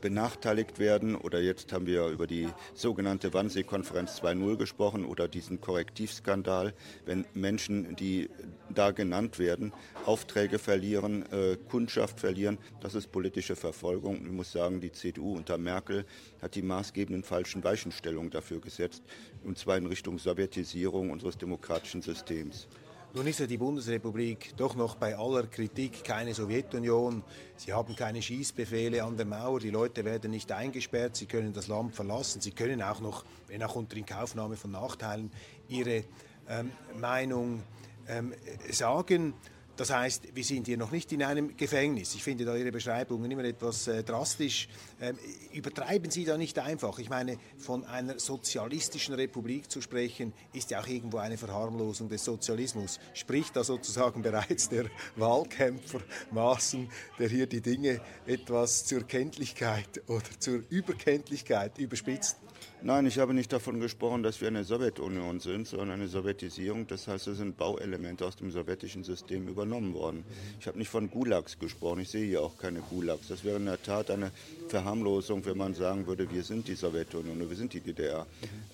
[0.00, 1.14] benachteiligt werden.
[1.14, 6.74] Oder jetzt haben wir über die sogenannte Wannsee-Konferenz 2.0 gesprochen oder diesen Korrektivskandal,
[7.06, 8.28] wenn Menschen, die
[8.74, 9.72] da genannt werden,
[10.06, 12.58] Aufträge verlieren, äh, Kundschaft verlieren.
[12.80, 14.24] Das ist politische Verfolgung.
[14.24, 16.04] Ich muss sagen, die CDU unter Merkel
[16.40, 19.02] hat die maßgebenden falschen Weichenstellungen dafür gesetzt,
[19.44, 22.68] und zwar in Richtung Sowjetisierung unseres demokratischen Systems.
[23.12, 27.24] Nun ist ja die Bundesrepublik doch noch bei aller Kritik keine Sowjetunion.
[27.56, 31.66] Sie haben keine Schießbefehle an der Mauer, die Leute werden nicht eingesperrt, sie können das
[31.66, 35.32] Land verlassen, sie können auch noch, wenn auch unter Inkaufnahme von Nachteilen,
[35.68, 36.04] ihre
[36.48, 36.70] ähm,
[37.00, 37.64] Meinung
[38.06, 38.32] ähm,
[38.70, 39.34] sagen.
[39.80, 42.14] Das heißt, wir sind hier noch nicht in einem Gefängnis.
[42.14, 44.68] Ich finde da Ihre Beschreibungen immer etwas äh, drastisch.
[45.00, 45.16] Ähm,
[45.54, 46.98] übertreiben Sie da nicht einfach.
[46.98, 52.22] Ich meine, von einer sozialistischen Republik zu sprechen, ist ja auch irgendwo eine Verharmlosung des
[52.22, 53.00] Sozialismus.
[53.14, 54.84] Spricht da sozusagen bereits der
[55.16, 56.86] Wahlkämpfer Maßen,
[57.18, 62.36] der hier die Dinge etwas zur Kenntlichkeit oder zur Überkenntlichkeit überspitzt?
[62.82, 66.86] Nein, ich habe nicht davon gesprochen, dass wir eine Sowjetunion sind, sondern eine Sowjetisierung.
[66.86, 70.24] Das heißt, es sind Bauelemente aus dem sowjetischen System übernommen worden.
[70.58, 72.00] Ich habe nicht von Gulags gesprochen.
[72.00, 73.28] Ich sehe hier auch keine Gulags.
[73.28, 74.30] Das wäre in der Tat eine
[74.68, 78.26] Verharmlosung, wenn man sagen würde, wir sind die Sowjetunion oder wir sind die DDR.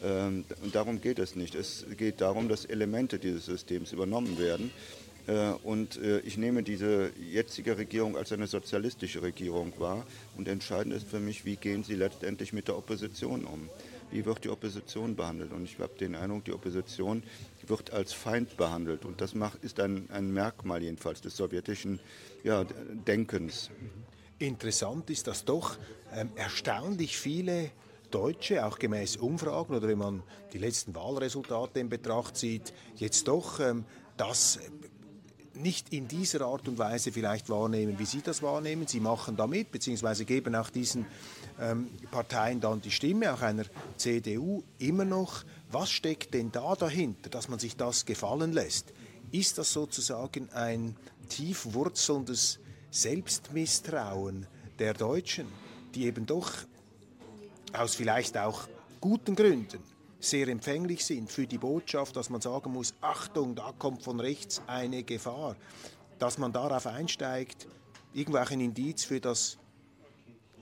[0.04, 1.56] Ähm, und darum geht es nicht.
[1.56, 4.70] Es geht darum, dass Elemente dieses Systems übernommen werden.
[5.26, 10.06] Äh, und äh, ich nehme diese jetzige Regierung als eine sozialistische Regierung wahr.
[10.36, 13.68] Und entscheidend ist für mich, wie gehen Sie letztendlich mit der Opposition um
[14.10, 15.52] wie wird die Opposition behandelt.
[15.52, 17.22] Und ich habe den Eindruck, die Opposition
[17.66, 19.04] wird als Feind behandelt.
[19.04, 22.00] Und das macht, ist ein, ein Merkmal jedenfalls des sowjetischen
[22.44, 23.70] ja, Denkens.
[24.38, 25.76] Interessant ist, dass doch
[26.12, 27.70] ähm, erstaunlich viele
[28.10, 33.60] Deutsche, auch gemäß Umfragen oder wenn man die letzten Wahlresultate in Betracht zieht, jetzt doch
[33.60, 33.84] ähm,
[34.16, 34.58] das
[35.56, 38.86] nicht in dieser Art und Weise vielleicht wahrnehmen, wie Sie das wahrnehmen.
[38.86, 41.06] Sie machen damit, beziehungsweise geben auch diesen
[41.60, 43.64] ähm, Parteien dann die Stimme, auch einer
[43.96, 45.44] CDU immer noch.
[45.70, 48.92] Was steckt denn da dahinter, dass man sich das gefallen lässt?
[49.32, 50.96] Ist das sozusagen ein
[51.28, 52.58] tief wurzelndes
[52.90, 54.46] Selbstmisstrauen
[54.78, 55.46] der Deutschen,
[55.94, 56.52] die eben doch
[57.72, 58.68] aus vielleicht auch
[59.00, 59.82] guten Gründen
[60.20, 64.62] sehr empfänglich sind für die Botschaft, dass man sagen muss, Achtung, da kommt von rechts
[64.66, 65.56] eine Gefahr,
[66.18, 67.66] dass man darauf einsteigt,
[68.14, 69.58] irgendwo auch ein Indiz für das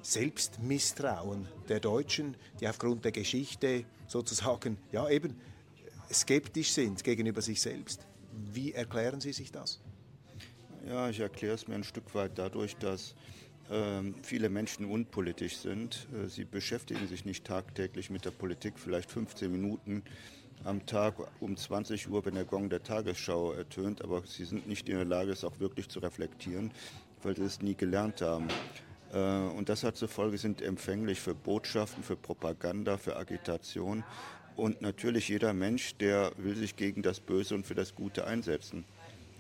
[0.04, 5.34] Selbstmisstrauen der Deutschen, die aufgrund der Geschichte sozusagen, ja eben,
[6.12, 8.06] skeptisch sind gegenüber sich selbst.
[8.52, 9.80] Wie erklären Sie sich das?
[10.86, 13.14] Ja, ich erkläre es mir ein Stück weit dadurch, dass
[13.70, 16.06] ähm, viele Menschen unpolitisch sind.
[16.12, 20.02] Äh, sie beschäftigen sich nicht tagtäglich mit der Politik, vielleicht 15 Minuten
[20.64, 24.88] am Tag um 20 Uhr, wenn der Gong der Tagesschau ertönt, aber sie sind nicht
[24.88, 26.72] in der Lage, es auch wirklich zu reflektieren,
[27.22, 28.48] weil sie es nie gelernt haben.
[29.14, 29.18] Äh,
[29.57, 34.05] und das hat zur Folge, sind empfänglich für Botschaften, für Propaganda, für Agitation.
[34.57, 38.85] Und natürlich jeder Mensch, der will sich gegen das Böse und für das Gute einsetzen.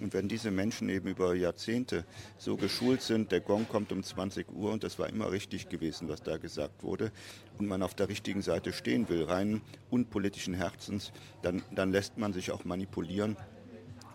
[0.00, 2.04] Und wenn diese Menschen eben über Jahrzehnte
[2.36, 6.08] so geschult sind, der Gong kommt um 20 Uhr und das war immer richtig gewesen,
[6.08, 7.12] was da gesagt wurde,
[7.58, 12.32] und man auf der richtigen Seite stehen will, rein unpolitischen Herzens, dann, dann lässt man
[12.32, 13.36] sich auch manipulieren.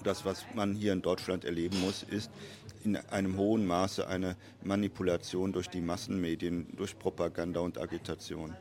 [0.04, 2.30] Das, was man hier in Deutschland erleben muss, ist
[2.84, 8.56] in einem hohen Maße eine Manipulation durch die Massenmedien, durch Propaganda und Agitation.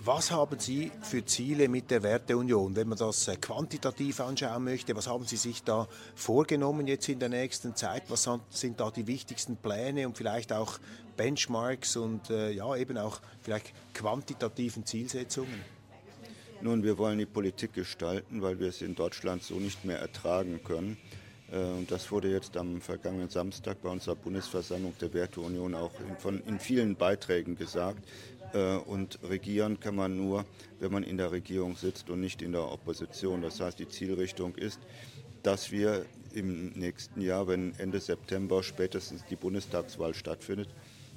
[0.00, 4.94] Was haben Sie für Ziele mit der Werteunion, wenn man das äh, quantitativ anschauen möchte?
[4.94, 8.04] Was haben Sie sich da vorgenommen jetzt in der nächsten Zeit?
[8.08, 10.78] Was sind da die wichtigsten Pläne und vielleicht auch
[11.16, 15.64] Benchmarks und äh, ja eben auch vielleicht quantitativen Zielsetzungen?
[16.60, 20.60] Nun, wir wollen die Politik gestalten, weil wir es in Deutschland so nicht mehr ertragen
[20.62, 20.98] können.
[21.52, 26.16] Äh, und das wurde jetzt am vergangenen Samstag bei unserer Bundesversammlung der Werteunion auch in,
[26.16, 28.02] von, in vielen Beiträgen gesagt.
[28.52, 30.44] Äh, und regieren kann man nur,
[30.80, 33.42] wenn man in der Regierung sitzt und nicht in der Opposition.
[33.42, 34.80] Das heißt, die Zielrichtung ist,
[35.42, 40.68] dass wir im nächsten Jahr, wenn Ende September spätestens die Bundestagswahl stattfindet,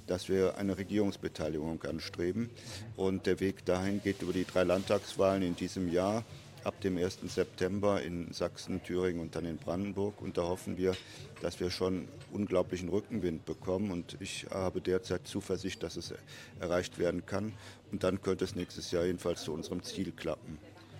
[0.08, 2.50] dass wir eine Regierungsbeteiligung anstreben.
[2.96, 6.24] Und der Weg dahin geht über die drei Landtagswahlen in diesem Jahr
[6.64, 7.20] ab dem 1.
[7.28, 10.22] September in Sachsen, Thüringen und dann in Brandenburg.
[10.22, 10.96] Und da hoffen wir,
[11.42, 13.92] dass wir schon unglaublichen Rückenwind bekommen.
[13.92, 16.14] Und ich habe derzeit Zuversicht, dass es
[16.60, 17.54] erreicht werden kann.
[17.92, 20.58] Und dann könnte es nächstes Jahr jedenfalls zu unserem Ziel klappen.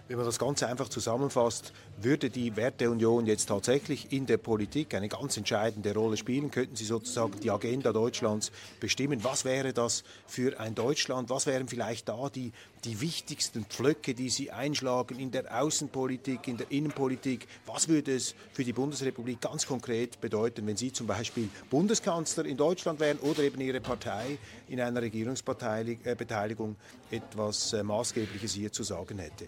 [0.10, 5.08] Wenn man das Ganze einfach zusammenfasst, würde die Werteunion jetzt tatsächlich in der Politik eine
[5.08, 6.50] ganz entscheidende Rolle spielen?
[6.50, 9.24] Könnten Sie sozusagen die Agenda Deutschlands bestimmen?
[9.24, 11.30] Was wäre das für ein Deutschland?
[11.30, 12.54] Was wären vielleicht da die,
[12.86, 17.48] die wichtigsten Pflöcke, die Sie einschlagen in der Außenpolitik, in der Innenpolitik?
[17.68, 22.58] Was würde es für die Bundesrepublik ganz konkret bedeuten, wenn Sie zum Beispiel Bundeskanzler in
[22.58, 26.78] Deutschland wären oder eben Ihre Partei in einer Regierungsbeteiligung
[27.12, 29.48] äh, etwas äh, Maßgebliches hier zu sagen hätte?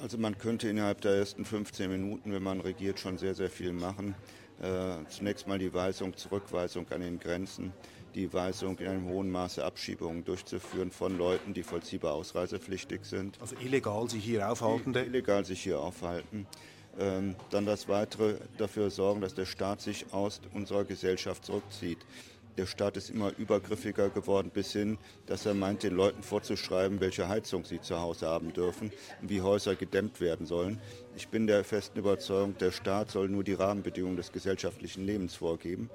[0.00, 3.72] Also man könnte innerhalb der ersten 15 Minuten, wenn man regiert, schon sehr, sehr viel
[3.72, 4.14] machen.
[4.60, 7.72] Äh, zunächst mal die Weisung, Zurückweisung an den Grenzen,
[8.14, 13.40] die Weisung in einem hohen Maße Abschiebungen durchzuführen von Leuten, die vollziehbar ausreisepflichtig sind.
[13.40, 14.94] Also illegal sich hier aufhalten?
[14.94, 16.46] Illegal sich hier aufhalten.
[16.98, 21.98] Ähm, dann das Weitere dafür sorgen, dass der Staat sich aus unserer Gesellschaft zurückzieht.
[22.56, 27.28] Der Staat ist immer übergriffiger geworden, bis hin, dass er meint, den Leuten vorzuschreiben, welche
[27.28, 30.80] Heizung sie zu Hause haben dürfen und wie Häuser gedämmt werden sollen.
[31.16, 35.90] Ich bin der festen Überzeugung, der Staat soll nur die Rahmenbedingungen des gesellschaftlichen Lebens vorgeben,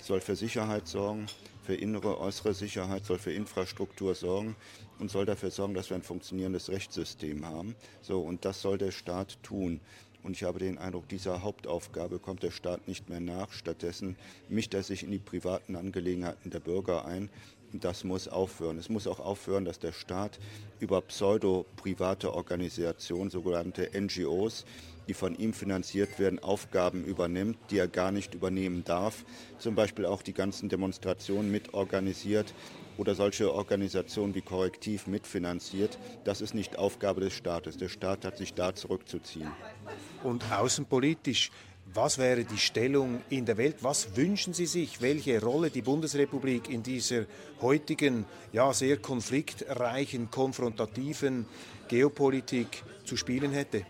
[0.00, 1.26] soll für Sicherheit sorgen,
[1.62, 4.56] für innere, äußere Sicherheit, soll für Infrastruktur sorgen
[4.98, 7.76] und soll dafür sorgen, dass wir ein funktionierendes Rechtssystem haben.
[8.00, 9.80] So, und das soll der Staat tun.
[10.22, 13.52] Und ich habe den Eindruck, dieser Hauptaufgabe kommt der Staat nicht mehr nach.
[13.52, 14.16] Stattdessen
[14.48, 17.30] mischt er sich in die privaten Angelegenheiten der Bürger ein.
[17.72, 18.78] Und das muss aufhören.
[18.78, 20.38] Es muss auch aufhören, dass der Staat
[20.80, 24.64] über pseudo-private Organisationen, sogenannte NGOs,
[25.08, 29.24] die von ihm finanziert werden, Aufgaben übernimmt, die er gar nicht übernehmen darf.
[29.58, 32.54] Zum Beispiel auch die ganzen Demonstrationen mitorganisiert,
[33.00, 35.98] oder solche Organisationen wie Korrektiv mitfinanziert.
[36.24, 37.78] Das ist nicht Aufgabe des Staates.
[37.78, 39.50] Der Staat hat sich da zurückzuziehen.
[40.22, 41.50] Und außenpolitisch,
[41.94, 43.76] was wäre die Stellung in der Welt?
[43.80, 47.24] Was wünschen Sie sich, welche Rolle die Bundesrepublik in dieser
[47.62, 51.46] heutigen, ja, sehr konfliktreichen, konfrontativen
[51.88, 53.86] Geopolitik zu spielen hätte?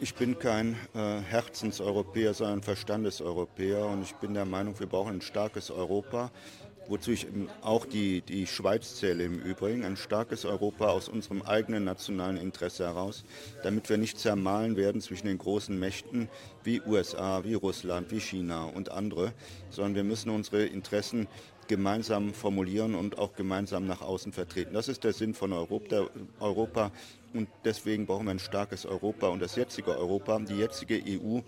[0.00, 5.20] Ich bin kein äh, Herzenseuropäer, sondern Verstandeseuropäer und ich bin der Meinung, wir brauchen ein
[5.20, 6.30] starkes Europa
[6.88, 7.26] wozu ich
[7.62, 12.84] auch die, die Schweiz zähle im Übrigen, ein starkes Europa aus unserem eigenen nationalen Interesse
[12.86, 13.24] heraus,
[13.62, 16.28] damit wir nicht zermahlen werden zwischen den großen Mächten
[16.64, 19.32] wie USA, wie Russland, wie China und andere,
[19.70, 21.28] sondern wir müssen unsere Interessen
[21.68, 24.72] gemeinsam formulieren und auch gemeinsam nach außen vertreten.
[24.72, 26.08] Das ist der Sinn von Europa,
[26.40, 26.90] Europa.
[27.34, 31.40] Und deswegen brauchen wir ein starkes Europa und das jetzige Europa, die jetzige EU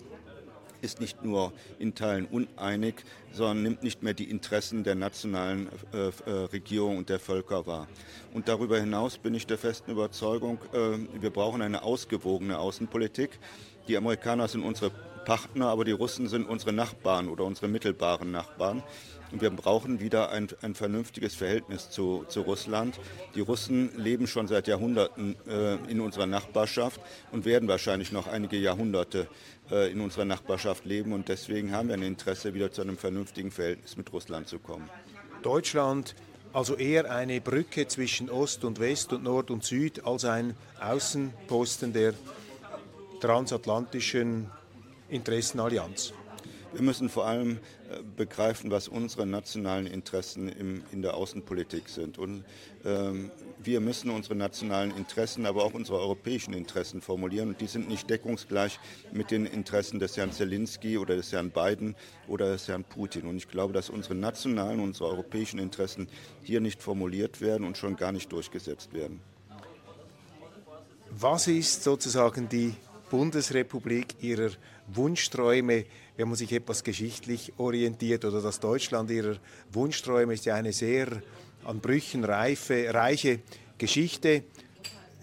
[0.83, 6.09] ist nicht nur in Teilen uneinig, sondern nimmt nicht mehr die Interessen der nationalen äh,
[6.09, 7.89] äh, Regierung und der Völker wahr.
[8.35, 13.39] Und darüber hinaus bin ich der festen Überzeugung, äh, wir brauchen eine ausgewogene Außenpolitik.
[13.89, 14.91] Die Amerikaner sind unsere
[15.25, 18.83] Partner, aber die Russen sind unsere Nachbarn oder unsere mittelbaren Nachbarn.
[19.33, 22.99] Und wir brauchen wieder ein, ein vernünftiges Verhältnis zu, zu, Russland.
[23.35, 28.57] Die Russen leben schon seit Jahrhunderten äh, in unserer Nachbarschaft und werden wahrscheinlich noch einige
[28.57, 29.29] Jahrhunderte
[29.71, 31.13] äh, in unserer Nachbarschaft leben.
[31.13, 34.91] Und deswegen haben wir ein Interesse, wieder zu einem vernünftigen Verhältnis mit Russland zu kommen.
[35.43, 36.17] Deutschland
[36.53, 41.93] also eher eine Brücke zwischen Ost und West und Nord und Süd als ein Außenposten
[41.93, 42.15] der
[43.21, 44.51] transatlantischen
[45.11, 46.13] Interessenallianz.
[46.73, 47.59] Wir müssen vor allem
[47.91, 52.17] äh, begreifen, was unsere nationalen Interessen im, in der Außenpolitik sind.
[52.17, 52.45] Und
[52.85, 57.49] ähm, wir müssen unsere nationalen Interessen, aber auch unsere europäischen Interessen formulieren.
[57.49, 58.79] Und die sind nicht deckungsgleich
[59.13, 61.97] mit den Interessen des Herrn Zelensky oder des Herrn Biden
[62.29, 63.27] oder des Herrn Putin.
[63.27, 66.07] Und ich glaube, dass unsere nationalen, unsere europäischen Interessen
[66.45, 69.21] hier nicht formuliert werden und schon gar nicht durchgesetzt werden.
[71.11, 72.75] Was ist sozusagen die
[73.11, 74.51] Bundesrepublik ihrer
[74.95, 75.85] Wunschträume,
[76.17, 79.37] wenn man sich etwas geschichtlich orientiert oder das Deutschland ihrer
[79.73, 81.23] Wunschträume ist ja eine sehr
[81.65, 83.41] an Brüchen reife, reiche
[83.79, 84.45] Geschichte.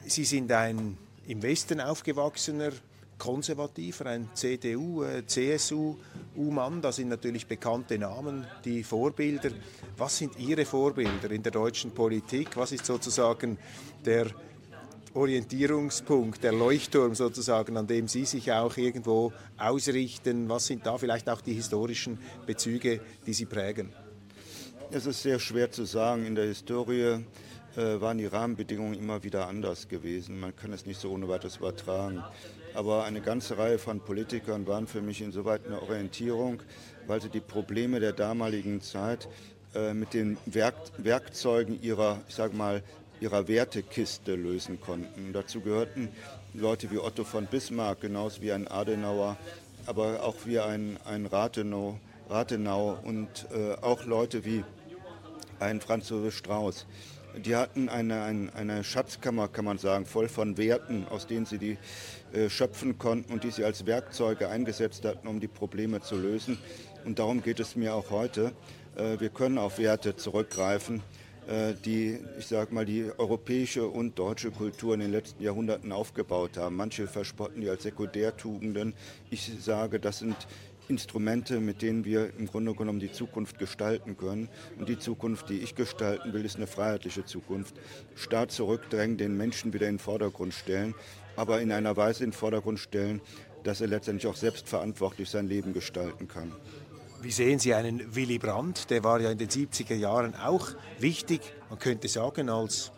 [0.05, 2.71] Sie sind ein im Westen aufgewachsener
[3.17, 9.49] Konservativer, ein CDU, äh, CSU-Mann, da sind natürlich bekannte Namen, die Vorbilder.
[9.97, 12.55] Was sind Ihre Vorbilder in der deutschen Politik?
[12.55, 13.57] Was ist sozusagen
[14.05, 14.27] der
[15.17, 20.47] Orientierungspunkt, der Leuchtturm sozusagen, an dem Sie sich auch irgendwo ausrichten?
[20.47, 23.91] Was sind da vielleicht auch die historischen Bezüge, die Sie prägen?
[24.91, 26.23] Es ist sehr schwer zu sagen.
[26.25, 27.25] In der Historie
[27.75, 30.39] äh, waren die Rahmenbedingungen immer wieder anders gewesen.
[30.39, 32.23] Man kann es nicht so ohne weiteres übertragen.
[32.75, 36.61] Aber eine ganze Reihe von Politikern waren für mich insoweit eine Orientierung,
[37.07, 39.27] weil sie die Probleme der damaligen Zeit
[39.73, 42.83] äh, mit den Werk Werkzeugen ihrer, ich sage mal,
[43.19, 45.33] ihrer Wertekiste lösen konnten.
[45.33, 46.09] Dazu gehörten
[46.53, 49.37] Leute wie Otto von Bismarck, genauso wie ein Adenauer,
[49.85, 51.99] aber auch wie ein, ein Rathenau,
[52.29, 54.63] Rathenau und äh, auch Leute wie
[55.59, 56.85] ein Franz Josef Strauß.
[57.37, 61.59] Die hatten eine, eine, eine, Schatzkammer, kann man sagen, voll von Werten, aus denen sie
[61.59, 61.77] die
[62.33, 66.57] äh, schöpfen konnten und die sie als Werkzeuge eingesetzt hatten, um die Probleme zu lösen.
[67.05, 68.53] Und darum geht es mir auch heute.
[68.95, 71.03] Äh, wir können auf Werte zurückgreifen,
[71.85, 76.75] die, ich sag mal, die europäische und deutsche Kultur in den letzten Jahrhunderten aufgebaut haben.
[76.75, 78.93] Manche verspotten die als Sekundärtugenden.
[79.29, 80.35] Ich sage, das sind
[80.89, 84.49] Instrumente, mit denen wir im Grunde genommen die Zukunft gestalten können.
[84.77, 87.75] Und die Zukunft, die ich gestalten will, ist eine freiheitliche Zukunft.
[88.15, 90.95] Staat zurückdrängen, den Menschen wieder in den Vordergrund stellen,
[91.35, 93.21] aber in einer Weise in den Vordergrund stellen,
[93.63, 96.53] dass er letztendlich auch selbstverantwortlich sein Leben gestalten kann.
[97.21, 98.89] Wie sehen Sie einen Willy Brandt?
[98.91, 102.91] Der war ja in den 70er Jahren auch wichtig, man könnte sagen, als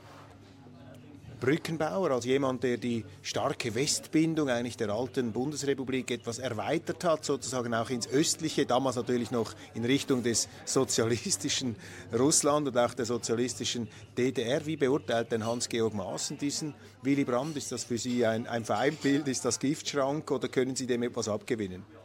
[1.40, 7.74] Brückenbauer, als jemand, der die starke Westbindung eigentlich der alten Bundesrepublik etwas erweitert hat, sozusagen
[7.74, 11.78] auch ins östliche, damals natürlich noch in Richtung des sozialistischen
[12.12, 14.66] Russland und auch der sozialistischen DDR.
[14.66, 17.56] Wie beurteilt denn Hans-Georg Maaßen diesen Willy Brandt?
[17.56, 21.30] Ist das für Sie ein, ein Feindbild, ist das Giftschrank oder können Sie dem etwas
[21.30, 21.99] abgewinnen?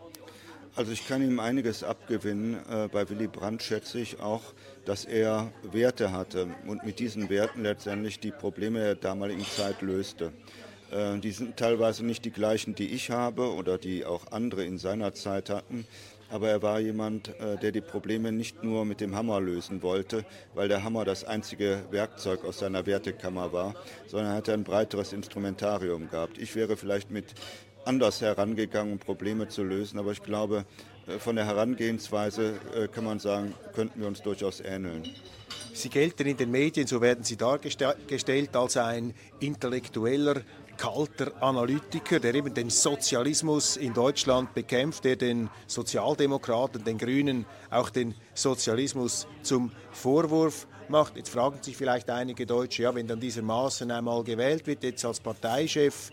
[0.77, 2.57] Also ich kann ihm einiges abgewinnen.
[2.69, 4.43] Äh, bei Willy Brandt schätze ich auch,
[4.85, 10.33] dass er Werte hatte und mit diesen Werten letztendlich die Probleme der damaligen Zeit löste.
[10.91, 14.79] Äh, die sind teilweise nicht die gleichen, die ich habe oder die auch andere in
[14.79, 15.87] seiner Zeit hatten.
[16.29, 20.25] Aber er war jemand, äh, der die Probleme nicht nur mit dem Hammer lösen wollte,
[20.55, 23.77] weil der Hammer das einzige Werkzeug aus seiner Wertekammer war,
[24.09, 26.39] sondern er hatte ein breiteres Instrumentarium gehabt.
[26.39, 27.35] Ich wäre vielleicht mit
[27.85, 29.99] anders herangegangen, um Probleme zu lösen.
[29.99, 30.65] Aber ich glaube,
[31.07, 35.05] äh, von der Herangehensweise äh, kann man sagen, könnten wir uns durchaus ähneln.
[35.73, 40.43] Sie gelten in den Medien, so werden Sie dargestellt, als ein intellektueller,
[40.77, 47.91] kalter Analytiker, der eben den Sozialismus in Deutschland bekämpft, der den Sozialdemokraten, den Grünen auch
[47.91, 51.17] den Sozialismus zum Vorwurf macht.
[51.17, 55.05] Jetzt fragen sich vielleicht einige Deutsche, ja, wenn dann dieser Maaßen einmal gewählt wird, jetzt
[55.05, 56.11] als Parteichef,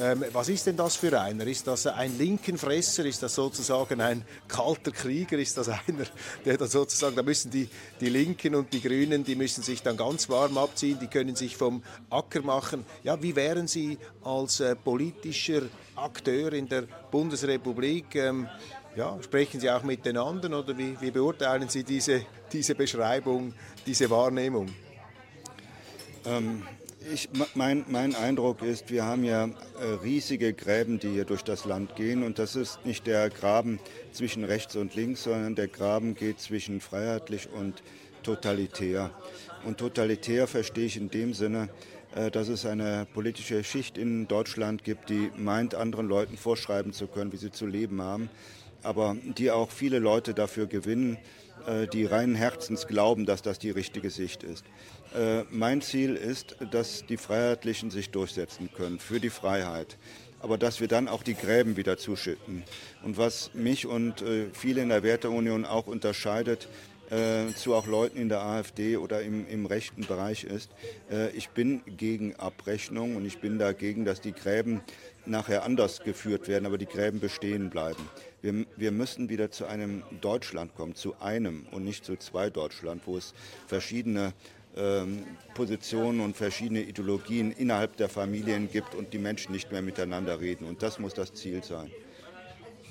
[0.00, 1.46] ähm, was ist denn das für einer?
[1.46, 3.04] Ist das ein Linkenfresser?
[3.04, 5.38] Ist das sozusagen ein kalter Krieger?
[5.38, 6.04] Ist das einer,
[6.44, 7.68] der dann sozusagen, da müssen die,
[8.00, 11.56] die Linken und die Grünen, die müssen sich dann ganz warm abziehen, die können sich
[11.56, 12.84] vom Acker machen.
[13.04, 15.62] Ja, wie wären Sie als äh, politischer
[15.96, 18.14] Akteur in der Bundesrepublik?
[18.14, 18.48] Ähm,
[18.94, 23.54] ja, sprechen Sie auch mit den anderen oder wie, wie beurteilen Sie diese, diese Beschreibung,
[23.86, 24.68] diese Wahrnehmung?
[26.24, 26.62] Ähm,
[27.12, 31.64] ich, mein, mein, Eindruck ist, wir haben ja äh, riesige Gräben, die hier durch das
[31.64, 32.22] Land gehen.
[32.22, 33.80] Und das ist nicht der Graben
[34.12, 37.82] zwischen rechts und links, sondern der Graben geht zwischen freiheitlich und
[38.22, 39.10] totalitär.
[39.64, 41.68] Und totalitär verstehe ich in dem Sinne,
[42.14, 47.06] äh, dass es eine politische Schicht in Deutschland gibt, die meint, anderen Leuten vorschreiben zu
[47.06, 48.30] können, wie sie zu leben haben,
[48.82, 51.18] aber die auch viele Leute dafür gewinnen,
[51.92, 54.64] die reinen Herzens glauben, dass das die richtige Sicht ist.
[55.14, 59.98] Äh, mein Ziel ist, dass die Freiheitlichen sich durchsetzen können für die Freiheit
[60.44, 62.64] aber dass wir dann auch die Gräben wieder zuschütten.
[63.04, 66.66] Und was mich und viele in der Werteunion auch unterscheidet,
[67.12, 70.70] äh, zu auch Leuten in der AfD oder im, im rechten Bereich ist.
[71.10, 74.80] Äh, ich bin gegen Abrechnung und ich bin dagegen, dass die Gräben
[75.26, 78.08] nachher anders geführt werden, aber die Gräben bestehen bleiben.
[78.42, 83.02] Wir, wir müssen wieder zu einem Deutschland kommen, zu einem und nicht zu zwei Deutschland,
[83.06, 83.34] wo es
[83.68, 84.34] verschiedene
[84.76, 85.24] ähm,
[85.54, 90.66] Positionen und verschiedene Ideologien innerhalb der Familien gibt und die Menschen nicht mehr miteinander reden.
[90.66, 91.90] Und das muss das Ziel sein.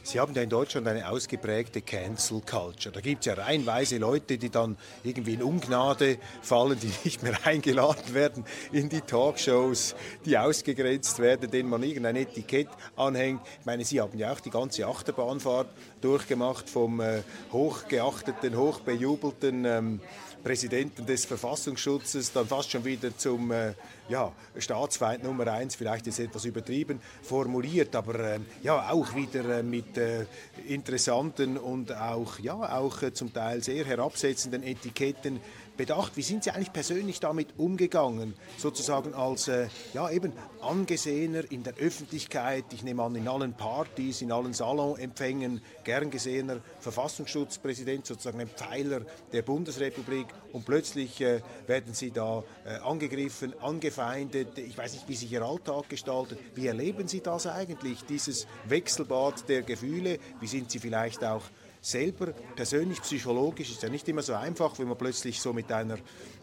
[0.04, 2.92] Sie haben ja in Deutschland eine ausgeprägte Cancel Culture.
[2.92, 7.38] Da gibt es ja reihenweise Leute, die dann irgendwie in Ungnade fallen, die nicht mehr
[7.46, 9.96] eingeladen werden in die Talkshows,
[10.26, 13.42] die ausgegrenzt werden, denen man irgendein Etikett anhängt.
[13.60, 15.70] Ich meine, Sie haben ja auch die ganze Achterbahnfahrt
[16.02, 17.22] durchgemacht vom äh,
[17.52, 20.02] hochgeachteten, hochbejubelten ähm,
[20.44, 23.74] Präsidenten des Verfassungsschutzes dann fast schon wieder zum äh,
[24.10, 29.64] ja, Staatsfeind Nummer eins, vielleicht ist etwas übertrieben formuliert, aber äh, ja auch wieder äh,
[29.64, 30.26] mit äh,
[30.68, 35.40] interessanten und auch ja auch äh, zum Teil sehr herabsetzenden Etiketten
[35.82, 36.16] bedacht.
[36.16, 41.74] Wie sind Sie eigentlich persönlich damit umgegangen, sozusagen als äh, ja, eben angesehener in der
[41.78, 48.48] Öffentlichkeit, ich nehme an in allen Partys, in allen Salonempfängen, gern gesehener Verfassungsschutzpräsident, sozusagen ein
[48.48, 49.02] Pfeiler
[49.34, 54.60] der Bundesrepublik und plötzlich äh, werden Sie da äh, angegriffen, angefeindet.
[54.60, 56.38] Ich weiß nicht, wie sich Ihr Alltag gestaltet.
[56.54, 60.20] Wie erleben Sie das eigentlich, dieses Wechselbad der Gefühle?
[60.40, 61.42] Wie sind Sie vielleicht auch
[61.82, 65.98] selber persönlich psychologisch ist ja nicht immer so einfach, wenn man plötzlich so mit einer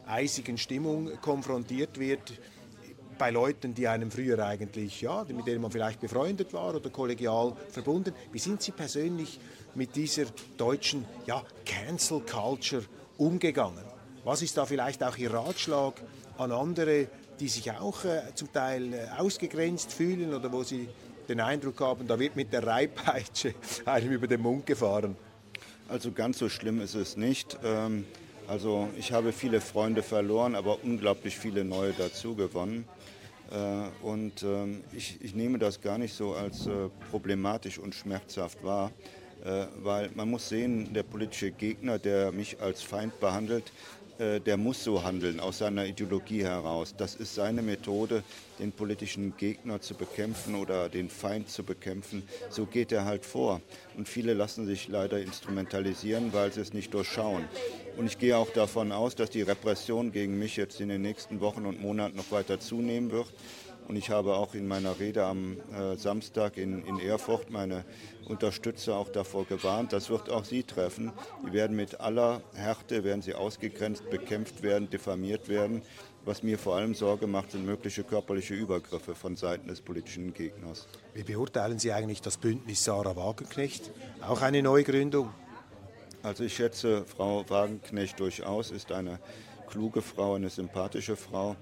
[0.06, 2.32] eisigen Stimmung konfrontiert wird
[3.18, 7.56] bei Leuten, die einem früher eigentlich, ja, mit denen man vielleicht befreundet war oder kollegial
[7.68, 8.14] verbunden.
[8.32, 9.40] Wie sind Sie persönlich
[9.74, 10.26] mit dieser
[10.56, 12.84] deutschen ja, Cancel Culture
[13.16, 13.84] umgegangen?
[14.24, 16.00] Was ist da vielleicht auch Ihr Ratschlag
[16.36, 17.08] an andere,
[17.40, 20.88] die sich auch äh, zum Teil äh, ausgegrenzt fühlen oder wo Sie
[21.28, 25.16] den Eindruck haben, da wird mit der Reibpeitsche einem über den Mund gefahren?
[25.88, 27.58] Also ganz so schlimm ist es nicht.
[27.64, 28.04] Ähm,
[28.46, 32.84] also ich habe viele Freunde verloren, aber unglaublich viele neue dazu gewonnen.
[33.50, 38.62] Äh, und ähm, ich, ich nehme das gar nicht so als äh, problematisch und schmerzhaft
[38.62, 38.92] wahr,
[39.42, 43.72] äh, weil man muss sehen, der politische Gegner, der mich als Feind behandelt,
[44.18, 46.94] der muss so handeln, aus seiner Ideologie heraus.
[46.96, 48.24] Das ist seine Methode,
[48.58, 52.24] den politischen Gegner zu bekämpfen oder den Feind zu bekämpfen.
[52.50, 53.60] So geht er halt vor.
[53.96, 57.44] Und viele lassen sich leider instrumentalisieren, weil sie es nicht durchschauen.
[57.96, 61.40] Und ich gehe auch davon aus, dass die Repression gegen mich jetzt in den nächsten
[61.40, 63.32] Wochen und Monaten noch weiter zunehmen wird.
[63.88, 67.86] Und ich habe auch in meiner Rede am äh, Samstag in, in Erfurt meine
[68.28, 69.92] Unterstützer auch davor gewarnt.
[69.92, 71.12] Das wird auch sie treffen.
[71.46, 75.82] Die werden mit aller Härte, werden sie ausgegrenzt, bekämpft werden, diffamiert werden.
[76.24, 80.86] Was mir vor allem Sorge macht, sind mögliche körperliche Übergriffe von Seiten des politischen Gegners.
[81.14, 83.90] Wie beurteilen Sie eigentlich das Bündnis Sarah Wagenknecht?
[84.20, 85.30] Auch eine Neugründung?
[86.22, 89.20] Also ich schätze Frau Wagenknecht durchaus, ist eine
[89.68, 91.56] kluge Frau, eine sympathische Frau.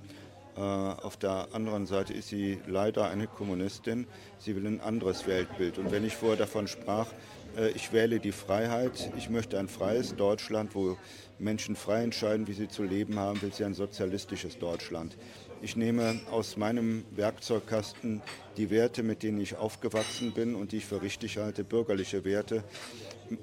[0.57, 4.07] Äh, auf der anderen Seite ist sie leider eine Kommunistin.
[4.39, 5.79] Sie will ein anderes Weltbild.
[5.79, 7.09] Und wenn ich vorher davon sprach,
[7.57, 10.97] äh, ich wähle die Freiheit, ich möchte ein freies Deutschland, wo
[11.39, 15.19] Menschen frei entscheiden, wie sie zu leben haben, will sie ein sozialistisches Deutschland.
[15.63, 18.23] Ich nehme aus meinem Werkzeugkasten
[18.57, 22.63] die Werte, mit denen ich aufgewachsen bin und die ich für richtig halte, bürgerliche Werte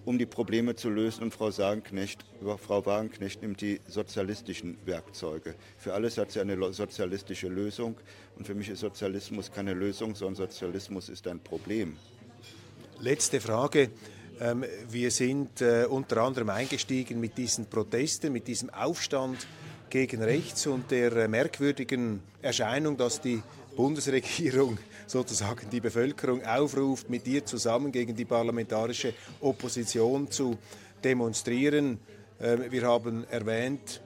[0.05, 1.23] um die Probleme zu lösen.
[1.23, 5.55] Und Frau, Sagenknecht, Frau Wagenknecht nimmt die sozialistischen Werkzeuge.
[5.77, 7.95] Für alles hat sie eine sozialistische Lösung.
[8.37, 11.97] Und für mich ist Sozialismus keine Lösung, sondern Sozialismus ist ein Problem.
[12.99, 13.89] Letzte Frage.
[14.39, 19.45] Ähm, wir sind äh, unter anderem eingestiegen mit diesen Protesten, mit diesem Aufstand
[19.93, 23.43] gegen rechts und der merkwürdigen Erscheinung, dass die
[23.75, 30.57] Bundesregierung sozusagen die Bevölkerung aufruft, mit ihr zusammen gegen die parlamentarische Opposition zu
[31.03, 31.99] demonstrieren.
[32.41, 34.01] Ähm, wir haben erwähnt,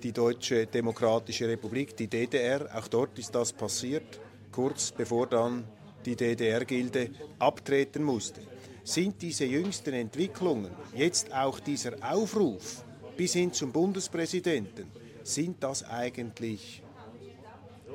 [0.00, 4.20] die Deutsche Demokratische Republik, die DDR, auch dort ist das passiert,
[4.52, 5.64] kurz bevor dann
[6.04, 7.10] die DDR-Gilde
[7.40, 8.42] abtreten musste.
[8.84, 12.84] Sind diese jüngsten Entwicklungen, jetzt auch dieser Aufruf
[13.16, 14.86] bis hin zum Bundespräsidenten,
[15.26, 16.82] sind das eigentlich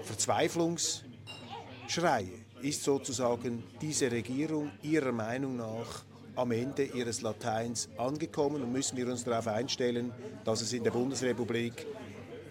[0.04, 2.42] Verzweiflungsschreie?
[2.62, 6.04] Ist sozusagen diese Regierung Ihrer Meinung nach
[6.36, 10.12] am Ende ihres Lateins angekommen und müssen wir uns darauf einstellen,
[10.46, 11.86] dass es in der Bundesrepublik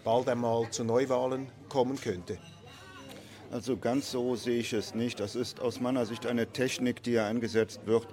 [0.05, 2.39] bald einmal zu Neuwahlen kommen könnte?
[3.51, 5.19] Also ganz so sehe ich es nicht.
[5.19, 8.07] Das ist aus meiner Sicht eine Technik, die ja eingesetzt wird,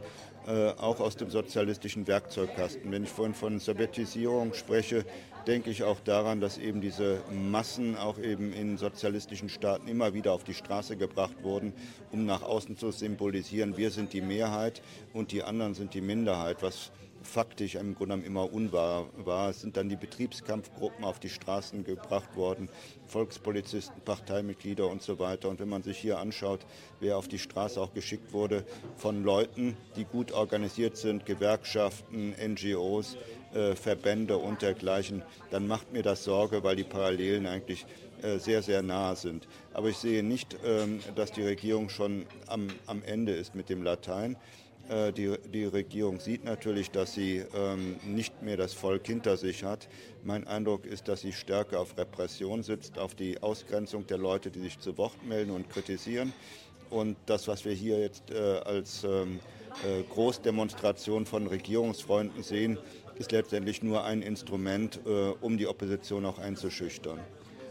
[0.47, 2.91] äh, auch aus dem sozialistischen Werkzeugkasten.
[2.91, 5.05] Wenn ich vorhin von Sowjetisierung spreche,
[5.47, 10.33] denke ich auch daran, dass eben diese Massen auch eben in sozialistischen Staaten immer wieder
[10.33, 11.73] auf die Straße gebracht wurden,
[12.11, 14.81] um nach außen zu symbolisieren, wir sind die Mehrheit
[15.13, 16.91] und die anderen sind die Minderheit, was
[17.23, 19.49] faktisch im Grunde genommen immer unwahr war.
[19.49, 22.69] Es sind dann die Betriebskampfgruppen auf die Straßen gebracht worden,
[23.05, 25.49] Volkspolizisten, Parteimitglieder und so weiter.
[25.49, 26.65] Und wenn man sich hier anschaut,
[26.99, 33.17] wer auf die Straße auch geschickt wurde, von Leuten, die gut organisiert sind, Gewerkschaften, NGOs,
[33.75, 37.85] Verbände und dergleichen, dann macht mir das Sorge, weil die Parallelen eigentlich
[38.21, 39.47] äh, sehr, sehr nahe sind.
[39.73, 43.83] Aber ich sehe nicht, ähm, dass die Regierung schon am, am Ende ist mit dem
[43.83, 44.37] Latein.
[44.89, 49.63] Äh, die, die Regierung sieht natürlich, dass sie ähm, nicht mehr das Volk hinter sich
[49.63, 49.87] hat.
[50.23, 54.61] Mein Eindruck ist, dass sie stärker auf Repression sitzt, auf die Ausgrenzung der Leute, die
[54.61, 56.33] sich zu Wort melden und kritisieren.
[56.89, 59.41] Und das, was wir hier jetzt äh, als ähm,
[59.85, 62.77] äh, Großdemonstration von Regierungsfreunden sehen,
[63.19, 67.19] ist letztendlich nur ein Instrument, äh, um die Opposition auch einzuschüchtern.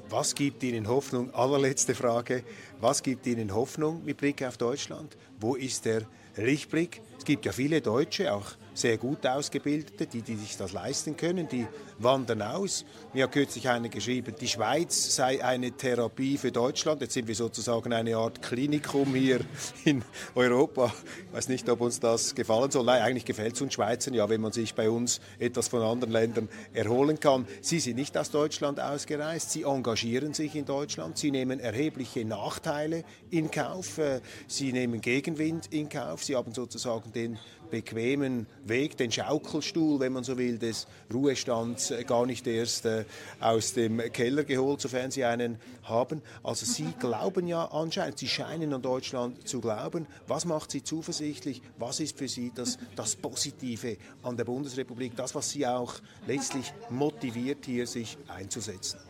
[0.09, 1.35] Was gibt Ihnen Hoffnung?
[1.35, 2.45] Allerletzte Frage.
[2.81, 5.17] Was gibt Ihnen Hoffnung mit Blick auf Deutschland?
[5.41, 6.03] Wo ist der
[6.37, 7.03] Lichtblick?
[7.27, 11.67] Gibt ja viele Deutsche, auch sehr gut ausgebildete, die, die sich das leisten können, die
[11.99, 12.85] wandern aus.
[13.15, 17.01] Mir hat kürzlich einer geschrieben, die Schweiz sei eine Therapie für Deutschland.
[17.01, 19.41] Jetzt sind wir sozusagen eine Art Klinikum hier
[19.85, 20.05] in
[20.37, 20.93] Europa.
[21.29, 22.85] Ich weiß nicht, ob uns das gefallen soll.
[22.85, 26.13] Nein, eigentlich gefällt es uns Schweizern ja, wenn man sich bei uns etwas von anderen
[26.13, 27.47] Ländern erholen kann.
[27.61, 33.05] Sie sind nicht aus Deutschland ausgereist, sie engagieren sich in Deutschland, sie nehmen erhebliche Nachteile
[33.31, 37.39] in Kauf, äh, sie nehmen Gegenwind in Kauf, sie haben sozusagen den
[37.71, 43.05] bequemen Weg, den Schaukelstuhl, wenn man so will, des Ruhestands äh, gar nicht erst äh,
[43.41, 46.23] aus dem Keller geholt, sofern Sie einen haben.
[46.45, 50.07] Also Sie glauben ja anscheinend, Sie scheinen an Deutschland zu glauben.
[50.29, 51.63] Was macht Sie zuversichtlich?
[51.79, 55.17] Was ist für Sie das, das Positive an der Bundesrepublik?
[55.17, 55.95] Das, was Sie auch
[56.29, 59.01] letztlich motiviert, hier sich einzusetzen?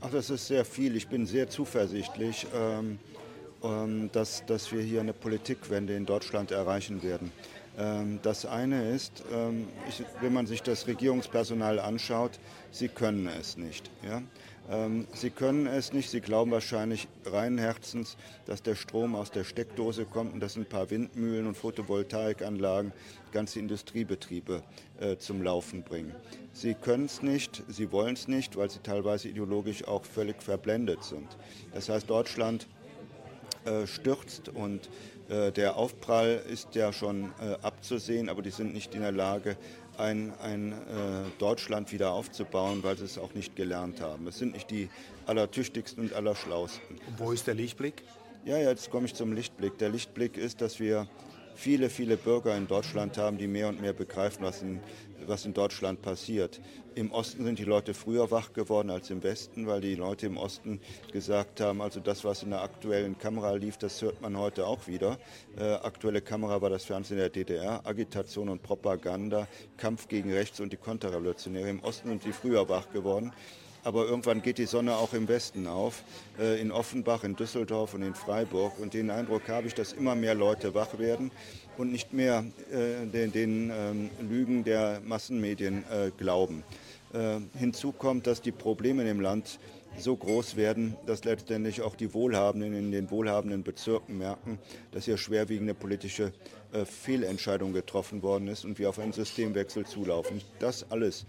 [0.00, 0.94] Ach, das ist sehr viel.
[0.94, 2.46] Ich bin sehr zuversichtlich.
[2.54, 2.98] Ähm ähm,
[4.12, 7.32] dass, dass wir hier eine Politikwende in Deutschland erreichen werden.
[7.78, 9.68] Ähm, das eine ist, ähm,
[10.20, 12.38] wenn man sich das Regierungspersonal anschaut,
[12.70, 13.90] sie können es nicht.
[14.02, 14.22] Ja?
[14.70, 19.44] Ähm, sie können es nicht, sie glauben wahrscheinlich rein Herzens, dass der Strom aus der
[19.44, 22.92] Steckdose kommt und dass ein paar Windmühlen und Photovoltaikanlagen
[23.30, 24.62] ganze Industriebetriebe
[24.98, 26.14] äh, zum Laufen bringen.
[26.52, 31.04] Sie können es nicht, sie wollen es nicht, weil sie teilweise ideologisch auch völlig verblendet
[31.04, 31.28] sind.
[31.74, 32.66] Das heißt, Deutschland
[33.66, 34.88] äh, stürzt und
[35.28, 39.56] äh, der Aufprall ist ja schon äh, abzusehen, aber die sind nicht in der Lage,
[39.98, 40.74] ein, ein
[41.38, 44.26] Deutschland wieder aufzubauen, weil sie es auch nicht gelernt haben.
[44.26, 44.90] Es sind nicht die
[45.24, 46.98] allertüchtigsten und allerschlausten.
[47.08, 48.04] Und wo ist der Lichtblick?
[48.44, 49.78] Ja, jetzt komme ich zum Lichtblick.
[49.78, 51.08] Der Lichtblick ist, dass wir
[51.56, 54.80] viele, viele Bürger in Deutschland haben, die mehr und mehr begreifen, was in,
[55.26, 56.60] was in Deutschland passiert.
[56.94, 60.36] Im Osten sind die Leute früher wach geworden als im Westen, weil die Leute im
[60.36, 60.80] Osten
[61.12, 64.86] gesagt haben, also das, was in der aktuellen Kamera lief, das hört man heute auch
[64.86, 65.18] wieder.
[65.58, 69.46] Äh, aktuelle Kamera war das Fernsehen der DDR, Agitation und Propaganda,
[69.76, 71.68] Kampf gegen Rechts und die Konterrevolutionäre.
[71.68, 73.32] Im Osten sind die früher wach geworden
[73.86, 76.02] aber irgendwann geht die Sonne auch im Westen auf,
[76.40, 78.80] äh, in Offenbach, in Düsseldorf und in Freiburg.
[78.80, 81.30] Und den Eindruck habe ich, dass immer mehr Leute wach werden
[81.78, 86.64] und nicht mehr äh, den, den ähm, Lügen der Massenmedien äh, glauben.
[87.12, 89.58] Äh, hinzu kommt, dass die Probleme im Land
[89.98, 94.58] so groß werden, dass letztendlich auch die Wohlhabenden in den wohlhabenden Bezirken merken,
[94.92, 96.32] dass hier schwerwiegende politische
[96.72, 100.40] äh, Fehlentscheidung getroffen worden ist und wir auf einen Systemwechsel zulaufen.
[100.58, 101.26] Das alles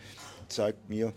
[0.48, 1.14] zeigt mir,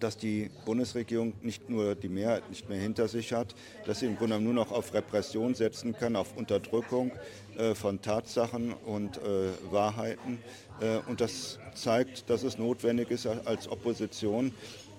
[0.00, 3.54] dass die Bundesregierung nicht nur die Mehrheit nicht mehr hinter sich hat,
[3.86, 7.12] dass sie im Grunde nur noch auf Repression setzen kann, auf Unterdrückung
[7.56, 10.38] äh, von Tatsachen und äh, Wahrheiten.
[10.80, 14.52] Äh, und das zeigt, dass es notwendig ist, als Opposition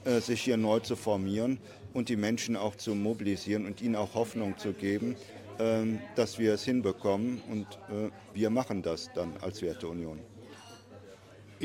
[0.05, 1.59] äh, sich hier neu zu formieren
[1.93, 5.15] und die Menschen auch zu mobilisieren und ihnen auch Hoffnung zu geben,
[5.59, 7.41] ähm, dass wir es hinbekommen.
[7.49, 10.19] Und äh, wir machen das dann als Werteunion.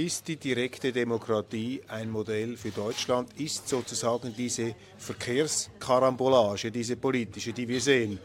[0.00, 3.38] Ist die direkte Demokratie ein Modell für Deutschland?
[3.38, 8.18] Ist sozusagen diese Verkehrskarambolage, diese politische, die wir sehen,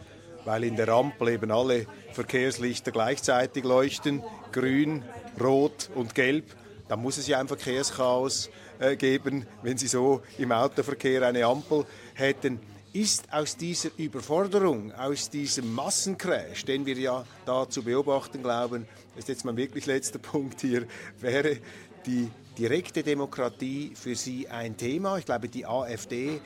[0.46, 4.24] weil in der Ampel eben alle Verkehrslichter gleichzeitig leuchten,
[4.54, 5.04] grün,
[5.38, 6.46] rot und gelb,
[6.88, 8.50] dann muss es ja ein Verkehrschaos
[8.80, 12.62] äh, geben, wenn Sie so im Autoverkehr eine Ampel hätten
[12.96, 19.26] ist aus dieser Überforderung, aus diesem Massencrash, den wir ja da zu beobachten glauben, das
[19.26, 20.88] ist jetzt mein wirklich letzter Punkt hier,
[21.20, 21.58] wäre
[22.06, 25.18] die direkte Demokratie für Sie ein Thema.
[25.18, 26.40] Ich glaube, die AfD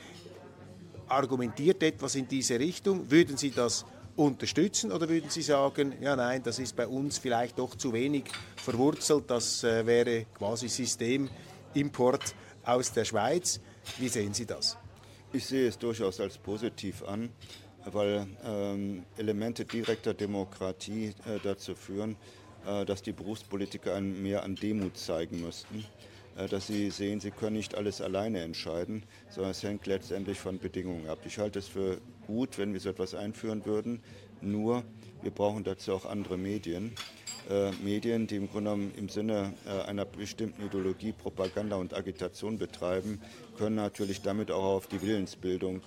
[1.06, 3.08] argumentiert etwas in diese Richtung.
[3.08, 3.84] Würden Sie das
[4.16, 8.24] unterstützen oder würden Sie sagen, ja nein, das ist bei uns vielleicht doch zu wenig
[8.56, 12.34] verwurzelt, das äh, wäre quasi Systemimport
[12.64, 13.60] aus der Schweiz?
[13.98, 14.76] Wie sehen Sie das?
[15.32, 17.30] Ich sehe es durchaus als positiv an,
[17.84, 22.16] weil ähm, Elemente direkter Demokratie äh, dazu führen,
[22.66, 25.84] äh, dass die Berufspolitiker ein, mehr an Demut zeigen müssten,
[26.36, 30.58] äh, dass sie sehen, sie können nicht alles alleine entscheiden, sondern es hängt letztendlich von
[30.58, 31.20] Bedingungen ab.
[31.24, 34.02] Ich halte es für gut, wenn wir so etwas einführen würden,
[34.40, 34.82] nur
[35.22, 36.92] wir brauchen dazu auch andere Medien.
[37.48, 42.58] Äh, Medien, die im Grunde genommen im Sinne äh, einer bestimmten Ideologie Propaganda und Agitation
[42.58, 43.20] betreiben,
[43.56, 45.80] können natürlich damit auch auf die Willensbildung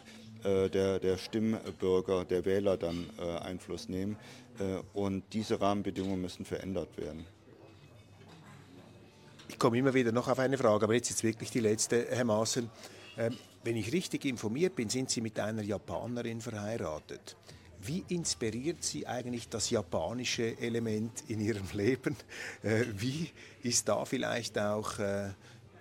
[0.44, 4.18] äh, der, der Stimmbürger, der Wähler dann äh, Einfluss nehmen.
[4.60, 7.26] Äh, und diese Rahmenbedingungen müssen verändert werden.
[9.48, 12.26] Ich komme immer wieder noch auf eine Frage, aber jetzt ist wirklich die letzte, Herr
[12.26, 12.70] Maaßen.
[13.18, 17.38] Ähm, wenn ich richtig informiert bin, sind Sie mit einer Japanerin verheiratet.
[17.86, 22.16] Wie inspiriert Sie eigentlich das japanische Element in Ihrem Leben?
[22.62, 23.30] Äh, wie
[23.62, 25.32] ist da vielleicht auch äh,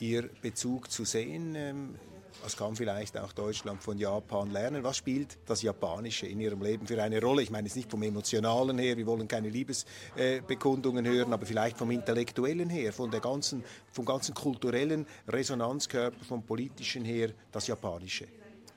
[0.01, 1.55] Ihr Bezug zu sehen?
[1.55, 1.95] Ähm,
[2.43, 4.83] was kann vielleicht auch Deutschland von Japan lernen?
[4.83, 7.43] Was spielt das Japanische in Ihrem Leben für eine Rolle?
[7.43, 11.93] Ich meine es nicht vom Emotionalen her, wir wollen keine Liebesbekundungen hören, aber vielleicht vom
[11.93, 18.27] Intellektuellen her, von der ganzen, vom ganzen kulturellen Resonanzkörper, vom politischen her, das Japanische.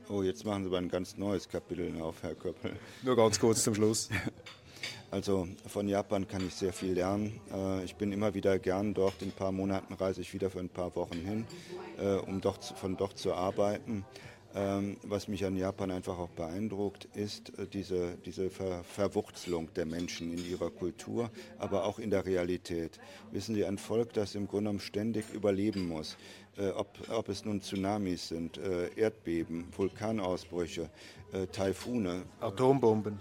[0.08, 2.74] Oh, jetzt machen Sie aber ein ganz neues Kapitel auf, Herr Köppel.
[3.02, 4.10] Nur ganz kurz zum Schluss.
[5.12, 7.40] Also von Japan kann ich sehr viel lernen.
[7.54, 9.22] Äh, ich bin immer wieder gern dort.
[9.22, 11.46] In ein paar Monaten reise ich wieder für ein paar Wochen hin,
[11.98, 14.04] äh, um dort, von dort zu arbeiten.
[14.58, 19.86] Ähm, was mich an Japan einfach auch beeindruckt, ist äh, diese, diese Ver Verwurzelung der
[19.86, 22.98] Menschen in ihrer Kultur, aber auch in der Realität.
[23.32, 26.16] Wissen Sie, ein Volk, das im Grunde genommen ständig überleben muss,
[26.58, 30.90] äh, ob, ob, es nun Tsunamis sind, äh, Erdbeben, Vulkanausbrüche,
[31.34, 32.24] äh, Taifune.
[32.40, 33.20] Atombomben.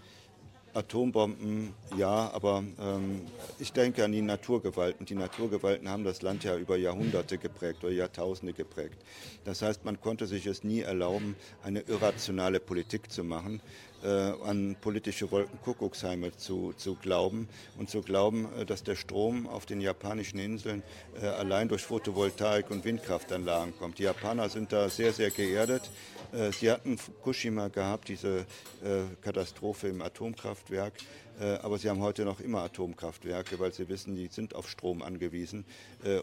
[0.74, 3.22] Atombomben, ja, aber ähm,
[3.58, 5.06] ich denke an die Naturgewalten.
[5.06, 8.96] Die Naturgewalten haben das Land ja über Jahrhunderte geprägt oder Jahrtausende geprägt.
[9.44, 13.60] Das heißt, man konnte sich es nie erlauben, eine irrationale Politik zu machen,
[14.08, 17.48] an politische Wolkenkuckucksheime zu, zu glauben
[17.78, 20.82] und zu glauben, äh, dass der Strom auf den japanischen Inseln
[21.20, 23.98] äh, allein durch Photovoltaik und Windkraftanlagen kommt.
[23.98, 25.90] Die Japaner sind da sehr, sehr geerdet.
[26.34, 30.94] Äh, sie hatten Fukushima gehabt, diese äh, Katastrophe im Atomkraftwerk.
[31.40, 35.02] Äh, aber sie haben heute noch immer Atomkraftwerke, weil sie wissen, die sind auf Strom
[35.02, 35.64] angewiesen.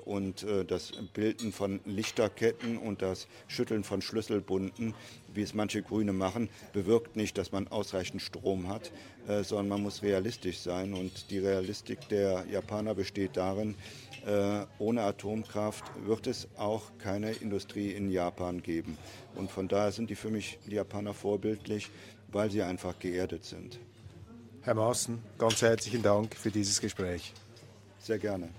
[0.05, 4.93] Und das Bilden von Lichterketten und das Schütteln von Schlüsselbunden,
[5.33, 8.91] wie es manche Grüne machen, bewirkt nicht, dass man ausreichend Strom hat,
[9.43, 10.93] sondern man muss realistisch sein.
[10.93, 13.75] Und die Realistik der Japaner besteht darin,
[14.25, 18.97] äh, ohne Atomkraft wird es auch keine Industrie in Japan geben.
[19.35, 21.89] Und von daher sind die für mich, die Japaner, vorbildlich,
[22.31, 23.79] weil sie einfach geerdet sind.
[24.61, 27.33] Herr Maaßen, ganz herzlichen Dank für dieses Gespräch.
[27.99, 28.49] Sehr gerne.